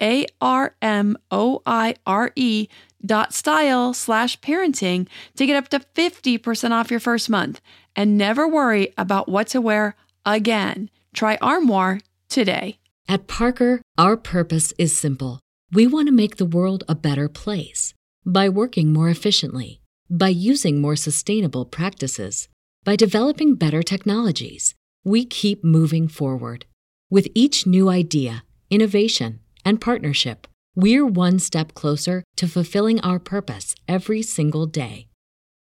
a 0.00 0.26
R 0.40 0.74
M 0.82 1.16
O 1.30 1.62
I 1.66 1.94
R 2.06 2.32
E 2.36 2.68
dot 3.04 3.32
style 3.32 3.94
slash 3.94 4.38
parenting 4.40 5.08
to 5.36 5.46
get 5.46 5.56
up 5.56 5.68
to 5.68 5.80
50% 5.94 6.70
off 6.70 6.90
your 6.90 7.00
first 7.00 7.30
month 7.30 7.60
and 7.96 8.18
never 8.18 8.46
worry 8.46 8.92
about 8.98 9.28
what 9.28 9.48
to 9.48 9.60
wear 9.60 9.96
again. 10.24 10.90
Try 11.12 11.38
Armoire 11.40 12.00
today. 12.28 12.78
At 13.08 13.26
Parker, 13.26 13.82
our 13.98 14.16
purpose 14.16 14.72
is 14.78 14.96
simple. 14.96 15.40
We 15.72 15.86
want 15.86 16.08
to 16.08 16.12
make 16.12 16.36
the 16.36 16.44
world 16.44 16.84
a 16.88 16.94
better 16.94 17.28
place 17.28 17.94
by 18.24 18.48
working 18.48 18.92
more 18.92 19.08
efficiently, 19.08 19.80
by 20.08 20.28
using 20.28 20.80
more 20.80 20.96
sustainable 20.96 21.64
practices, 21.64 22.48
by 22.84 22.96
developing 22.96 23.54
better 23.54 23.82
technologies. 23.82 24.74
We 25.04 25.24
keep 25.24 25.64
moving 25.64 26.08
forward. 26.08 26.66
With 27.10 27.28
each 27.34 27.66
new 27.66 27.88
idea, 27.88 28.44
innovation, 28.70 29.40
and 29.70 29.80
partnership, 29.80 30.46
we're 30.74 31.06
one 31.06 31.38
step 31.38 31.72
closer 31.74 32.24
to 32.36 32.48
fulfilling 32.48 33.00
our 33.02 33.20
purpose 33.20 33.76
every 33.86 34.20
single 34.20 34.66
day. 34.66 35.06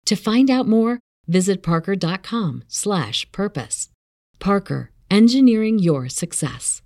To 0.05 0.17
find 0.17 0.51
out 0.51 0.67
more, 0.67 0.99
visit 1.25 1.63
parker.com/purpose. 1.63 3.89
Parker, 4.39 4.91
engineering 5.09 5.79
your 5.79 6.09
success. 6.09 6.81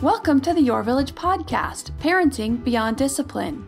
Welcome 0.00 0.40
to 0.42 0.54
the 0.54 0.62
Your 0.62 0.84
Village 0.84 1.16
podcast, 1.16 1.90
Parenting 1.98 2.62
Beyond 2.62 2.96
Discipline. 2.96 3.66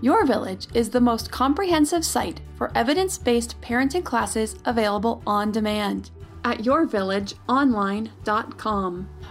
Your 0.00 0.26
Village 0.26 0.66
is 0.74 0.90
the 0.90 1.00
most 1.00 1.30
comprehensive 1.30 2.04
site 2.04 2.40
for 2.56 2.72
evidence-based 2.74 3.60
parenting 3.60 4.02
classes 4.02 4.56
available 4.64 5.22
on 5.24 5.52
demand 5.52 6.10
at 6.44 6.64
yourvillageonline.com. 6.64 9.08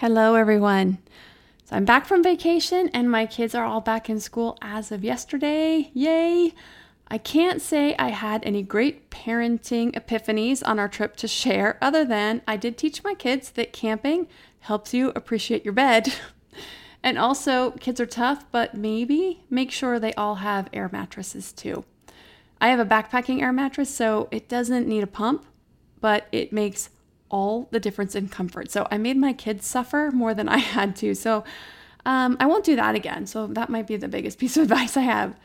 Hello, 0.00 0.36
everyone. 0.36 0.98
So 1.64 1.74
I'm 1.74 1.84
back 1.84 2.06
from 2.06 2.22
vacation 2.22 2.88
and 2.94 3.10
my 3.10 3.26
kids 3.26 3.52
are 3.52 3.64
all 3.64 3.80
back 3.80 4.08
in 4.08 4.20
school 4.20 4.56
as 4.62 4.92
of 4.92 5.02
yesterday. 5.02 5.90
Yay! 5.92 6.54
I 7.08 7.18
can't 7.18 7.60
say 7.60 7.96
I 7.96 8.10
had 8.10 8.46
any 8.46 8.62
great 8.62 9.10
parenting 9.10 9.90
epiphanies 10.00 10.62
on 10.64 10.78
our 10.78 10.86
trip 10.86 11.16
to 11.16 11.26
share, 11.26 11.78
other 11.82 12.04
than 12.04 12.42
I 12.46 12.56
did 12.56 12.78
teach 12.78 13.02
my 13.02 13.14
kids 13.14 13.50
that 13.50 13.72
camping 13.72 14.28
helps 14.60 14.94
you 14.94 15.10
appreciate 15.16 15.64
your 15.64 15.74
bed. 15.74 16.14
and 17.02 17.18
also, 17.18 17.72
kids 17.72 18.00
are 18.00 18.06
tough, 18.06 18.44
but 18.52 18.74
maybe 18.74 19.42
make 19.50 19.72
sure 19.72 19.98
they 19.98 20.14
all 20.14 20.36
have 20.36 20.68
air 20.72 20.88
mattresses 20.92 21.52
too. 21.52 21.84
I 22.60 22.68
have 22.68 22.78
a 22.78 22.86
backpacking 22.86 23.42
air 23.42 23.52
mattress, 23.52 23.92
so 23.92 24.28
it 24.30 24.48
doesn't 24.48 24.86
need 24.86 25.02
a 25.02 25.08
pump, 25.08 25.44
but 26.00 26.28
it 26.30 26.52
makes 26.52 26.88
all 27.30 27.68
the 27.70 27.80
difference 27.80 28.14
in 28.14 28.28
comfort. 28.28 28.70
So 28.70 28.86
I 28.90 28.98
made 28.98 29.16
my 29.16 29.32
kids 29.32 29.66
suffer 29.66 30.10
more 30.12 30.34
than 30.34 30.48
I 30.48 30.58
had 30.76 30.96
to. 30.96 31.14
So 31.14 31.44
um, 32.06 32.36
I 32.40 32.46
won't 32.46 32.64
do 32.64 32.76
that 32.76 32.94
again. 32.94 33.26
So 33.26 33.46
that 33.48 33.70
might 33.70 33.86
be 33.86 33.96
the 33.96 34.08
biggest 34.08 34.38
piece 34.40 34.56
of 34.56 34.64
advice 34.64 34.96
I 34.96 35.02
have. 35.02 35.36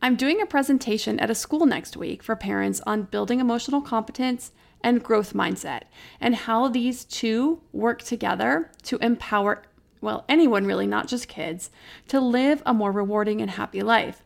I'm 0.00 0.14
doing 0.14 0.40
a 0.40 0.46
presentation 0.46 1.18
at 1.18 1.30
a 1.30 1.34
school 1.34 1.66
next 1.66 1.96
week 1.96 2.22
for 2.22 2.36
parents 2.36 2.80
on 2.86 3.02
building 3.02 3.40
emotional 3.40 3.80
competence 3.80 4.52
and 4.80 5.02
growth 5.02 5.34
mindset 5.34 5.82
and 6.20 6.36
how 6.36 6.68
these 6.68 7.04
two 7.04 7.60
work 7.72 8.02
together 8.02 8.70
to 8.84 8.96
empower, 8.98 9.62
well, 10.00 10.24
anyone 10.28 10.66
really, 10.66 10.86
not 10.86 11.08
just 11.08 11.26
kids, 11.26 11.70
to 12.06 12.20
live 12.20 12.62
a 12.64 12.72
more 12.72 12.92
rewarding 12.92 13.40
and 13.40 13.50
happy 13.50 13.82
life. 13.82 14.22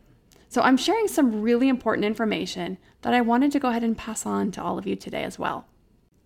So 0.47 0.61
I'm 0.61 0.77
sharing 0.77 1.07
some 1.07 1.41
really 1.41 1.67
important 1.67 2.05
information 2.05 2.77
that 3.01 3.15
I 3.15 3.21
wanted 3.21 3.51
to 3.53 3.59
go 3.59 3.69
ahead 3.69 3.83
and 3.83 3.97
pass 3.97 4.27
on 4.27 4.51
to 4.51 4.61
all 4.61 4.77
of 4.77 4.85
you 4.85 4.95
today 4.95 5.23
as 5.23 5.39
well. 5.39 5.65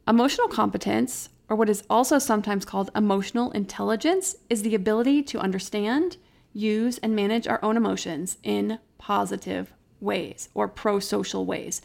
Emotional 0.08 0.48
competence, 0.48 1.30
or 1.50 1.58
what 1.58 1.70
is 1.70 1.84
also 1.90 2.18
sometimes 2.18 2.64
called 2.64 2.90
emotional 2.96 3.52
intelligence, 3.52 4.38
is 4.50 4.62
the 4.62 4.74
ability 4.74 5.22
to 5.22 5.40
understand, 5.40 6.16
use, 6.54 6.98
and 7.00 7.14
manage 7.14 7.46
our 7.46 7.60
own 7.62 7.76
emotions 7.76 8.38
in 8.42 8.80
positive 8.98 9.74
ways 10.00 10.48
or 10.54 10.68
pro 10.68 11.00
social 11.00 11.46
ways. 11.46 11.82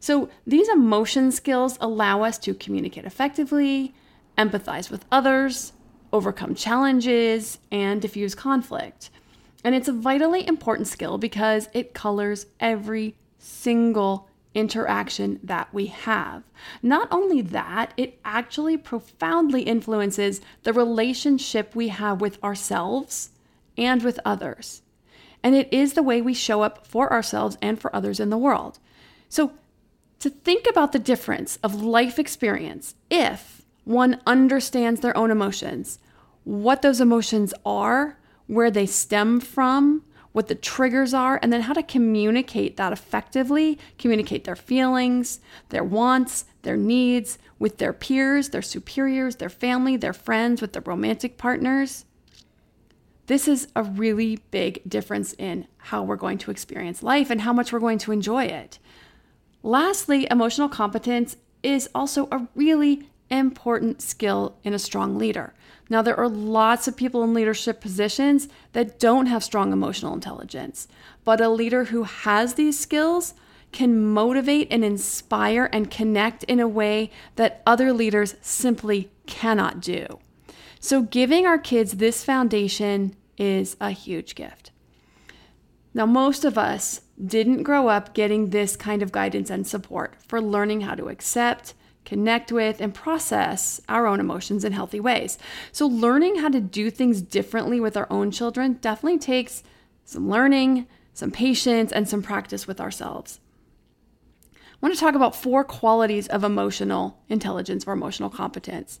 So, 0.00 0.28
these 0.46 0.68
emotion 0.68 1.32
skills 1.32 1.78
allow 1.80 2.22
us 2.22 2.36
to 2.40 2.54
communicate 2.54 3.06
effectively, 3.06 3.94
empathize 4.36 4.90
with 4.90 5.06
others, 5.10 5.72
overcome 6.12 6.54
challenges, 6.54 7.58
and 7.70 8.02
diffuse 8.02 8.34
conflict. 8.34 9.08
And 9.64 9.74
it's 9.74 9.88
a 9.88 9.92
vitally 9.92 10.46
important 10.46 10.88
skill 10.88 11.16
because 11.16 11.68
it 11.72 11.94
colors 11.94 12.46
every 12.60 13.16
single 13.38 14.28
interaction 14.54 15.40
that 15.42 15.72
we 15.72 15.86
have. 15.86 16.42
Not 16.82 17.08
only 17.10 17.40
that, 17.42 17.92
it 17.96 18.18
actually 18.24 18.76
profoundly 18.76 19.62
influences 19.62 20.40
the 20.62 20.72
relationship 20.72 21.74
we 21.74 21.88
have 21.88 22.20
with 22.20 22.42
ourselves 22.42 23.30
and 23.76 24.02
with 24.02 24.20
others. 24.24 24.82
And 25.42 25.54
it 25.54 25.72
is 25.72 25.94
the 25.94 26.02
way 26.02 26.20
we 26.20 26.34
show 26.34 26.62
up 26.62 26.86
for 26.86 27.12
ourselves 27.12 27.56
and 27.60 27.80
for 27.80 27.94
others 27.94 28.20
in 28.20 28.30
the 28.30 28.38
world. 28.38 28.78
So, 29.28 29.52
to 30.20 30.30
think 30.30 30.68
about 30.68 30.92
the 30.92 31.00
difference 31.00 31.58
of 31.64 31.82
life 31.82 32.16
experience 32.16 32.94
if 33.10 33.62
one 33.84 34.20
understands 34.24 35.00
their 35.00 35.16
own 35.16 35.32
emotions, 35.32 35.98
what 36.44 36.82
those 36.82 37.00
emotions 37.00 37.52
are, 37.66 38.18
where 38.46 38.70
they 38.70 38.86
stem 38.86 39.40
from, 39.40 40.04
what 40.32 40.48
the 40.48 40.54
triggers 40.54 41.12
are, 41.14 41.38
and 41.42 41.52
then 41.52 41.62
how 41.62 41.72
to 41.72 41.82
communicate 41.82 42.76
that 42.76 42.92
effectively, 42.92 43.78
communicate 43.98 44.44
their 44.44 44.56
feelings, 44.56 45.40
their 45.68 45.84
wants, 45.84 46.46
their 46.62 46.76
needs 46.76 47.38
with 47.58 47.78
their 47.78 47.92
peers, 47.92 48.48
their 48.48 48.62
superiors, 48.62 49.36
their 49.36 49.48
family, 49.48 49.96
their 49.96 50.12
friends, 50.12 50.60
with 50.60 50.72
their 50.72 50.82
romantic 50.84 51.36
partners. 51.36 52.04
This 53.26 53.46
is 53.46 53.68
a 53.76 53.84
really 53.84 54.40
big 54.50 54.82
difference 54.88 55.32
in 55.34 55.66
how 55.76 56.02
we're 56.02 56.16
going 56.16 56.38
to 56.38 56.50
experience 56.50 57.02
life 57.02 57.30
and 57.30 57.42
how 57.42 57.52
much 57.52 57.72
we're 57.72 57.78
going 57.78 57.98
to 57.98 58.12
enjoy 58.12 58.44
it. 58.44 58.78
Lastly, 59.62 60.26
emotional 60.30 60.68
competence 60.68 61.36
is 61.62 61.88
also 61.94 62.28
a 62.32 62.48
really 62.54 63.08
important 63.30 64.02
skill 64.02 64.56
in 64.64 64.74
a 64.74 64.78
strong 64.78 65.16
leader. 65.16 65.54
Now, 65.92 66.00
there 66.00 66.18
are 66.18 66.26
lots 66.26 66.88
of 66.88 66.96
people 66.96 67.22
in 67.22 67.34
leadership 67.34 67.82
positions 67.82 68.48
that 68.72 68.98
don't 68.98 69.26
have 69.26 69.44
strong 69.44 69.74
emotional 69.74 70.14
intelligence, 70.14 70.88
but 71.22 71.38
a 71.38 71.50
leader 71.50 71.84
who 71.84 72.04
has 72.04 72.54
these 72.54 72.80
skills 72.80 73.34
can 73.72 74.02
motivate 74.02 74.68
and 74.70 74.86
inspire 74.86 75.68
and 75.70 75.90
connect 75.90 76.44
in 76.44 76.60
a 76.60 76.66
way 76.66 77.10
that 77.36 77.60
other 77.66 77.92
leaders 77.92 78.36
simply 78.40 79.10
cannot 79.26 79.82
do. 79.82 80.18
So, 80.80 81.02
giving 81.02 81.44
our 81.44 81.58
kids 81.58 81.98
this 81.98 82.24
foundation 82.24 83.14
is 83.36 83.76
a 83.78 83.90
huge 83.90 84.34
gift. 84.34 84.70
Now, 85.92 86.06
most 86.06 86.46
of 86.46 86.56
us 86.56 87.02
didn't 87.22 87.64
grow 87.64 87.88
up 87.88 88.14
getting 88.14 88.48
this 88.48 88.76
kind 88.76 89.02
of 89.02 89.12
guidance 89.12 89.50
and 89.50 89.66
support 89.66 90.14
for 90.26 90.40
learning 90.40 90.80
how 90.80 90.94
to 90.94 91.10
accept, 91.10 91.74
connect 92.04 92.52
with, 92.52 92.80
and 92.80 92.94
process 92.94 93.80
our 93.88 94.06
own 94.06 94.20
emotions 94.20 94.64
in 94.64 94.72
healthy 94.72 95.00
ways. 95.00 95.38
So, 95.70 95.86
learning 95.86 96.36
how 96.36 96.48
to 96.48 96.60
do 96.60 96.90
things 96.90 97.22
differently 97.22 97.80
with 97.80 97.96
our 97.96 98.06
own 98.10 98.30
children 98.30 98.78
definitely 98.80 99.18
takes 99.18 99.62
some 100.04 100.28
learning, 100.28 100.86
some 101.14 101.30
patience, 101.30 101.92
and 101.92 102.08
some 102.08 102.22
practice 102.22 102.66
with 102.66 102.80
ourselves. 102.80 103.40
I 104.54 104.86
want 104.86 104.94
to 104.94 105.00
talk 105.00 105.14
about 105.14 105.36
four 105.36 105.62
qualities 105.62 106.26
of 106.28 106.42
emotional 106.42 107.20
intelligence 107.28 107.84
or 107.86 107.92
emotional 107.92 108.30
competence. 108.30 108.98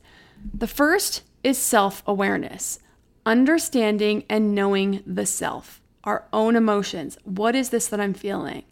The 0.54 0.68
first 0.68 1.22
is 1.42 1.58
self 1.58 2.02
awareness, 2.06 2.78
understanding 3.26 4.24
and 4.28 4.54
knowing 4.54 5.02
the 5.06 5.26
self, 5.26 5.80
our 6.04 6.26
own 6.32 6.54
emotions. 6.56 7.18
What 7.24 7.56
is 7.56 7.70
this 7.70 7.88
that 7.88 8.00
I'm 8.00 8.14
feeling? 8.14 8.64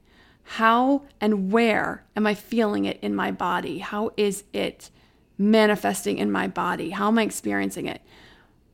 How 0.55 1.03
and 1.21 1.53
where 1.53 2.03
am 2.17 2.27
I 2.27 2.35
feeling 2.35 2.85
it 2.85 2.99
in 3.03 3.15
my 3.15 3.31
body? 3.31 3.79
How 3.79 4.11
is 4.17 4.43
it 4.53 4.91
manifesting 5.39 6.19
in 6.19 6.33
my 6.33 6.49
body? 6.49 6.91
How 6.91 7.07
am 7.07 7.21
I 7.21 7.23
experiencing 7.23 7.87
it? 7.87 8.03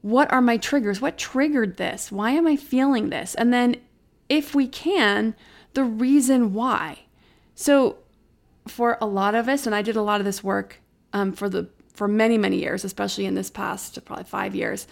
What 0.01 0.33
are 0.33 0.41
my 0.41 0.57
triggers? 0.57 1.03
What 1.03 1.19
triggered 1.19 1.77
this? 1.77 2.11
Why 2.11 2.31
am 2.31 2.47
I 2.47 2.57
feeling 2.57 3.11
this? 3.11 3.35
And 3.35 3.53
then, 3.53 3.77
if 4.31 4.55
we 4.55 4.67
can, 4.67 5.35
the 5.75 5.85
reason 5.85 6.55
why. 6.55 7.01
So, 7.55 7.99
for 8.67 8.97
a 9.03 9.07
lot 9.07 9.35
of 9.35 9.47
us, 9.47 9.67
and 9.67 9.75
I 9.75 9.83
did 9.83 9.97
a 9.97 10.03
lot 10.03 10.19
of 10.19 10.25
this 10.25 10.43
work 10.43 10.81
um, 11.13 11.31
for 11.35 11.51
the 11.51 11.69
for 11.93 12.09
many 12.09 12.39
many 12.39 12.59
years, 12.59 12.85
especially 12.85 13.27
in 13.27 13.35
this 13.35 13.51
past 13.51 14.03
probably 14.07 14.25
five 14.25 14.55
years. 14.55 14.87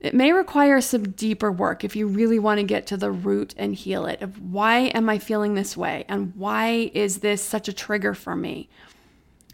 It 0.00 0.14
may 0.14 0.32
require 0.32 0.80
some 0.80 1.10
deeper 1.10 1.50
work 1.50 1.82
if 1.82 1.96
you 1.96 2.06
really 2.06 2.38
want 2.38 2.58
to 2.58 2.64
get 2.64 2.86
to 2.88 2.96
the 2.96 3.10
root 3.10 3.54
and 3.56 3.74
heal 3.74 4.06
it 4.06 4.22
of 4.22 4.40
why 4.40 4.78
am 4.94 5.08
I 5.08 5.18
feeling 5.18 5.54
this 5.54 5.76
way 5.76 6.04
and 6.08 6.32
why 6.36 6.92
is 6.94 7.18
this 7.18 7.42
such 7.42 7.66
a 7.68 7.72
trigger 7.72 8.14
for 8.14 8.36
me? 8.36 8.68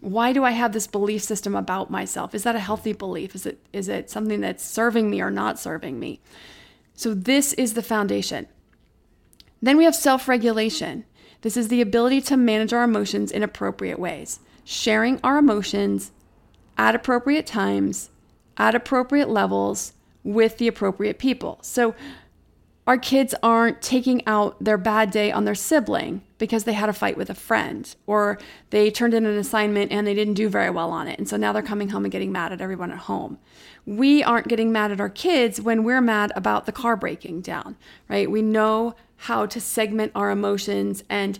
Why 0.00 0.34
do 0.34 0.44
I 0.44 0.50
have 0.50 0.72
this 0.72 0.86
belief 0.86 1.22
system 1.22 1.54
about 1.54 1.90
myself? 1.90 2.34
Is 2.34 2.42
that 2.42 2.56
a 2.56 2.60
healthy 2.60 2.92
belief? 2.92 3.34
Is 3.34 3.46
it 3.46 3.58
is 3.72 3.88
it 3.88 4.10
something 4.10 4.42
that's 4.42 4.62
serving 4.62 5.08
me 5.08 5.22
or 5.22 5.30
not 5.30 5.58
serving 5.58 5.98
me? 5.98 6.20
So 6.94 7.14
this 7.14 7.54
is 7.54 7.72
the 7.72 7.82
foundation. 7.82 8.46
Then 9.62 9.78
we 9.78 9.84
have 9.84 9.94
self-regulation. 9.94 11.06
This 11.40 11.56
is 11.56 11.68
the 11.68 11.80
ability 11.80 12.20
to 12.22 12.36
manage 12.36 12.74
our 12.74 12.84
emotions 12.84 13.32
in 13.32 13.42
appropriate 13.42 13.98
ways, 13.98 14.40
sharing 14.62 15.18
our 15.24 15.38
emotions 15.38 16.12
at 16.76 16.94
appropriate 16.94 17.46
times, 17.46 18.10
at 18.58 18.74
appropriate 18.74 19.30
levels, 19.30 19.94
with 20.24 20.58
the 20.58 20.66
appropriate 20.66 21.18
people. 21.18 21.58
So 21.62 21.94
our 22.86 22.98
kids 22.98 23.34
aren't 23.42 23.80
taking 23.80 24.26
out 24.26 24.62
their 24.62 24.76
bad 24.76 25.10
day 25.10 25.32
on 25.32 25.44
their 25.44 25.54
sibling 25.54 26.22
because 26.36 26.64
they 26.64 26.74
had 26.74 26.90
a 26.90 26.92
fight 26.92 27.16
with 27.16 27.30
a 27.30 27.34
friend 27.34 27.94
or 28.06 28.38
they 28.70 28.90
turned 28.90 29.14
in 29.14 29.24
an 29.24 29.38
assignment 29.38 29.90
and 29.90 30.06
they 30.06 30.12
didn't 30.12 30.34
do 30.34 30.50
very 30.50 30.68
well 30.68 30.90
on 30.90 31.08
it. 31.08 31.18
And 31.18 31.26
so 31.26 31.38
now 31.38 31.52
they're 31.52 31.62
coming 31.62 31.88
home 31.90 32.04
and 32.04 32.12
getting 32.12 32.32
mad 32.32 32.52
at 32.52 32.60
everyone 32.60 32.90
at 32.90 32.98
home. 32.98 33.38
We 33.86 34.22
aren't 34.22 34.48
getting 34.48 34.70
mad 34.70 34.90
at 34.90 35.00
our 35.00 35.08
kids 35.08 35.60
when 35.60 35.82
we're 35.82 36.02
mad 36.02 36.32
about 36.36 36.66
the 36.66 36.72
car 36.72 36.96
breaking 36.96 37.40
down, 37.40 37.76
right? 38.08 38.30
We 38.30 38.42
know 38.42 38.94
how 39.16 39.46
to 39.46 39.60
segment 39.60 40.12
our 40.14 40.30
emotions 40.30 41.04
and 41.08 41.38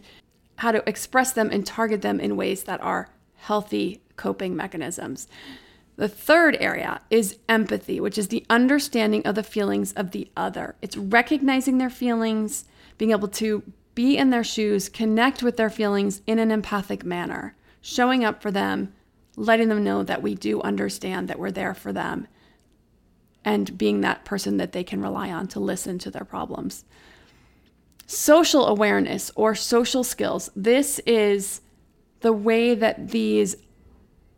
how 0.57 0.73
to 0.73 0.89
express 0.89 1.33
them 1.33 1.51
and 1.51 1.67
target 1.67 2.01
them 2.01 2.21
in 2.21 2.37
ways 2.37 2.65
that 2.65 2.81
are 2.81 3.09
healthy 3.37 4.01
coping 4.17 4.57
mechanisms. 4.57 5.29
The 5.97 6.09
third 6.09 6.57
area 6.59 7.01
is 7.09 7.39
empathy, 7.49 8.01
which 8.01 8.19
is 8.19 8.29
the 8.29 8.45
understanding 8.51 9.25
of 9.27 9.37
the 9.37 9.43
feelings 9.43 9.93
of 9.93 10.11
the 10.11 10.31
other. 10.37 10.75
It's 10.83 10.97
recognizing 10.97 11.79
their 11.79 11.91
feelings, 11.91 12.65
being 12.99 13.13
able 13.13 13.29
to 13.29 13.63
be 13.95 14.17
in 14.17 14.31
their 14.31 14.43
shoes, 14.43 14.89
connect 14.89 15.43
with 15.43 15.57
their 15.57 15.71
feelings 15.71 16.21
in 16.27 16.41
an 16.41 16.51
empathic 16.51 17.05
manner, 17.05 17.55
showing 17.81 18.25
up 18.25 18.43
for 18.43 18.51
them, 18.51 18.93
letting 19.37 19.69
them 19.69 19.85
know 19.85 20.03
that 20.03 20.23
we 20.23 20.35
do 20.35 20.61
understand 20.63 21.29
that 21.29 21.39
we're 21.39 21.53
there 21.53 21.75
for 21.75 21.93
them, 21.93 22.27
and 23.45 23.79
being 23.79 24.01
that 24.01 24.25
person 24.25 24.57
that 24.57 24.73
they 24.73 24.83
can 24.83 25.01
rely 25.01 25.31
on 25.31 25.47
to 25.47 25.61
listen 25.61 25.99
to 25.99 26.11
their 26.11 26.25
problems. 26.25 26.85
Social 28.07 28.67
awareness 28.67 29.31
or 29.37 29.55
social 29.55 30.03
skills. 30.03 30.51
This 30.57 30.99
is 31.07 31.61
the 32.21 32.33
way 32.33 32.75
that 32.75 33.11
these 33.11 33.57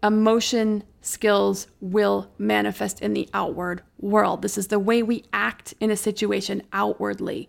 emotion 0.03 0.85
skills 1.07 1.69
will 1.81 2.31
manifest 2.37 3.01
in 3.01 3.13
the 3.13 3.29
outward 3.33 3.83
world. 3.99 4.43
This 4.43 4.59
is 4.59 4.69
the 4.69 4.79
way 4.79 5.03
we 5.03 5.25
act 5.33 5.73
in 5.79 5.91
a 5.91 5.97
situation 5.97 6.63
outwardly. 6.73 7.49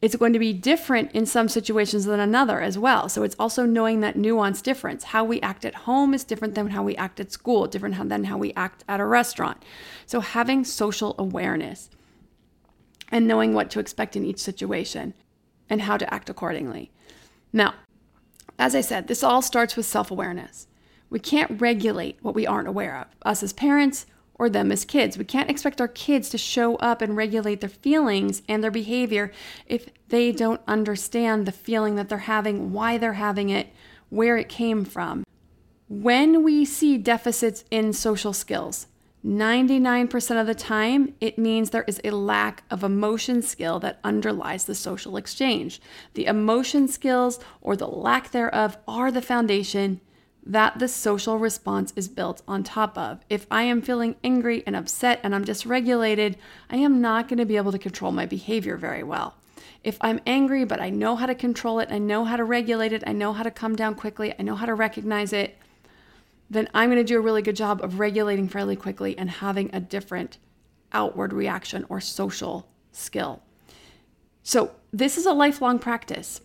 It's 0.00 0.16
going 0.16 0.32
to 0.32 0.38
be 0.38 0.54
different 0.54 1.12
in 1.12 1.26
some 1.26 1.50
situations 1.50 2.06
than 2.06 2.20
another 2.20 2.62
as 2.62 2.78
well. 2.78 3.10
So 3.10 3.22
it's 3.22 3.36
also 3.38 3.66
knowing 3.66 4.00
that 4.00 4.16
nuance 4.16 4.62
difference. 4.62 5.04
How 5.04 5.24
we 5.24 5.42
act 5.42 5.66
at 5.66 5.74
home 5.74 6.14
is 6.14 6.24
different 6.24 6.54
than 6.54 6.70
how 6.70 6.82
we 6.82 6.96
act 6.96 7.20
at 7.20 7.30
school, 7.30 7.66
different 7.66 8.08
than 8.08 8.24
how 8.24 8.38
we 8.38 8.54
act 8.54 8.82
at 8.88 8.98
a 8.98 9.04
restaurant. 9.04 9.62
So 10.06 10.20
having 10.20 10.64
social 10.64 11.14
awareness 11.18 11.90
and 13.12 13.26
knowing 13.26 13.52
what 13.52 13.70
to 13.72 13.80
expect 13.80 14.16
in 14.16 14.24
each 14.24 14.38
situation 14.38 15.12
and 15.68 15.82
how 15.82 15.98
to 15.98 16.14
act 16.14 16.30
accordingly. 16.30 16.90
Now, 17.52 17.74
as 18.58 18.74
I 18.74 18.80
said, 18.80 19.06
this 19.06 19.22
all 19.22 19.42
starts 19.42 19.76
with 19.76 19.84
self 19.84 20.10
awareness. 20.10 20.66
We 21.10 21.18
can't 21.18 21.60
regulate 21.60 22.18
what 22.22 22.34
we 22.34 22.46
aren't 22.46 22.68
aware 22.68 22.96
of, 22.96 23.08
us 23.22 23.42
as 23.42 23.52
parents 23.52 24.06
or 24.34 24.48
them 24.48 24.72
as 24.72 24.86
kids. 24.86 25.18
We 25.18 25.24
can't 25.24 25.50
expect 25.50 25.80
our 25.80 25.88
kids 25.88 26.30
to 26.30 26.38
show 26.38 26.76
up 26.76 27.02
and 27.02 27.16
regulate 27.16 27.60
their 27.60 27.68
feelings 27.68 28.40
and 28.48 28.64
their 28.64 28.70
behavior 28.70 29.32
if 29.66 29.90
they 30.08 30.32
don't 30.32 30.62
understand 30.66 31.44
the 31.44 31.52
feeling 31.52 31.96
that 31.96 32.08
they're 32.08 32.18
having, 32.18 32.72
why 32.72 32.96
they're 32.96 33.12
having 33.14 33.50
it, 33.50 33.68
where 34.08 34.38
it 34.38 34.48
came 34.48 34.84
from. 34.84 35.24
When 35.88 36.42
we 36.42 36.64
see 36.64 36.96
deficits 36.96 37.64
in 37.70 37.92
social 37.92 38.32
skills, 38.32 38.86
99% 39.26 40.40
of 40.40 40.46
the 40.46 40.54
time, 40.54 41.14
it 41.20 41.36
means 41.36 41.68
there 41.68 41.84
is 41.86 42.00
a 42.02 42.12
lack 42.12 42.62
of 42.70 42.82
emotion 42.82 43.42
skill 43.42 43.78
that 43.80 44.00
underlies 44.02 44.64
the 44.64 44.74
social 44.74 45.18
exchange. 45.18 45.82
The 46.14 46.24
emotion 46.24 46.88
skills 46.88 47.38
or 47.60 47.76
the 47.76 47.88
lack 47.88 48.30
thereof 48.30 48.78
are 48.88 49.10
the 49.10 49.20
foundation 49.20 50.00
that 50.44 50.78
the 50.78 50.88
social 50.88 51.38
response 51.38 51.92
is 51.96 52.08
built 52.08 52.42
on 52.48 52.64
top 52.64 52.96
of. 52.96 53.20
If 53.28 53.46
I 53.50 53.62
am 53.64 53.82
feeling 53.82 54.16
angry 54.24 54.62
and 54.66 54.74
upset 54.74 55.20
and 55.22 55.34
I'm 55.34 55.44
dysregulated, 55.44 56.36
I 56.70 56.76
am 56.76 57.00
not 57.00 57.28
going 57.28 57.38
to 57.38 57.44
be 57.44 57.56
able 57.56 57.72
to 57.72 57.78
control 57.78 58.12
my 58.12 58.26
behavior 58.26 58.76
very 58.76 59.02
well. 59.02 59.34
If 59.82 59.98
I'm 60.00 60.20
angry, 60.26 60.64
but 60.64 60.80
I 60.80 60.90
know 60.90 61.16
how 61.16 61.26
to 61.26 61.34
control 61.34 61.78
it, 61.80 61.88
I 61.90 61.98
know 61.98 62.24
how 62.24 62.36
to 62.36 62.44
regulate 62.44 62.92
it, 62.92 63.04
I 63.06 63.12
know 63.12 63.32
how 63.32 63.42
to 63.42 63.50
come 63.50 63.76
down 63.76 63.94
quickly, 63.94 64.34
I 64.38 64.42
know 64.42 64.54
how 64.54 64.66
to 64.66 64.74
recognize 64.74 65.32
it, 65.32 65.56
then 66.50 66.68
I'm 66.74 66.90
going 66.90 66.98
to 66.98 67.04
do 67.04 67.18
a 67.18 67.22
really 67.22 67.42
good 67.42 67.56
job 67.56 67.82
of 67.82 67.98
regulating 67.98 68.48
fairly 68.48 68.76
quickly 68.76 69.16
and 69.16 69.30
having 69.30 69.70
a 69.72 69.80
different 69.80 70.38
outward 70.92 71.32
reaction 71.32 71.86
or 71.88 72.00
social 72.00 72.68
skill. 72.92 73.42
So, 74.42 74.72
this 74.92 75.16
is 75.16 75.26
a 75.26 75.32
lifelong 75.32 75.78
practice. 75.78 76.40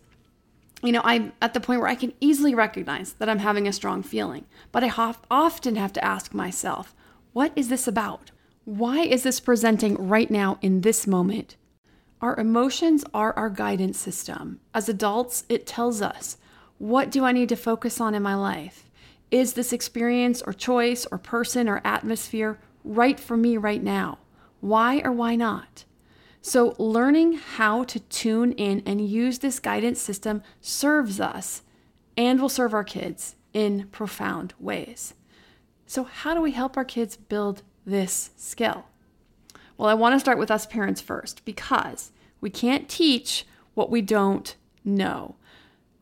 You 0.83 0.91
know, 0.91 1.01
I'm 1.03 1.33
at 1.41 1.53
the 1.53 1.59
point 1.59 1.79
where 1.79 1.89
I 1.89 1.95
can 1.95 2.13
easily 2.19 2.53
recognize 2.53 3.13
that 3.13 3.29
I'm 3.29 3.39
having 3.39 3.67
a 3.67 3.73
strong 3.73 4.03
feeling, 4.03 4.45
but 4.71 4.83
I 4.83 5.13
often 5.31 5.75
have 5.75 5.93
to 5.93 6.03
ask 6.03 6.33
myself, 6.33 6.93
what 7.33 7.51
is 7.55 7.69
this 7.69 7.87
about? 7.87 8.31
Why 8.65 8.99
is 8.99 9.23
this 9.23 9.39
presenting 9.39 9.95
right 10.07 10.29
now 10.29 10.57
in 10.61 10.81
this 10.81 11.07
moment? 11.07 11.55
Our 12.21 12.35
emotions 12.37 13.03
are 13.13 13.33
our 13.37 13.49
guidance 13.49 13.99
system. 13.99 14.59
As 14.73 14.89
adults, 14.89 15.43
it 15.49 15.67
tells 15.67 16.01
us 16.01 16.37
what 16.77 17.09
do 17.09 17.23
I 17.23 17.31
need 17.31 17.49
to 17.49 17.55
focus 17.55 18.01
on 18.01 18.15
in 18.15 18.23
my 18.23 18.35
life? 18.35 18.89
Is 19.31 19.53
this 19.53 19.71
experience 19.71 20.41
or 20.41 20.53
choice 20.53 21.05
or 21.11 21.17
person 21.17 21.69
or 21.69 21.81
atmosphere 21.85 22.59
right 22.83 23.19
for 23.19 23.37
me 23.37 23.57
right 23.57 23.83
now? 23.83 24.17
Why 24.61 25.01
or 25.03 25.11
why 25.11 25.35
not? 25.35 25.85
So, 26.47 26.75
learning 26.77 27.39
how 27.55 27.85
to 27.85 27.99
tune 27.99 28.51
in 28.51 28.83
and 28.85 29.01
use 29.01 29.39
this 29.39 29.59
guidance 29.59 29.99
system 29.99 30.43
serves 30.61 31.19
us 31.19 31.63
and 32.15 32.39
will 32.39 32.49
serve 32.49 32.71
our 32.71 32.83
kids 32.83 33.35
in 33.51 33.87
profound 33.87 34.53
ways. 34.59 35.15
So, 35.87 36.03
how 36.03 36.35
do 36.35 36.41
we 36.41 36.51
help 36.51 36.77
our 36.77 36.85
kids 36.85 37.17
build 37.17 37.63
this 37.83 38.29
skill? 38.37 38.85
Well, 39.75 39.89
I 39.89 39.95
want 39.95 40.13
to 40.13 40.19
start 40.19 40.37
with 40.37 40.51
us 40.51 40.67
parents 40.67 41.01
first 41.01 41.43
because 41.45 42.11
we 42.41 42.51
can't 42.51 42.87
teach 42.87 43.47
what 43.73 43.89
we 43.89 44.03
don't 44.03 44.55
know 44.83 45.37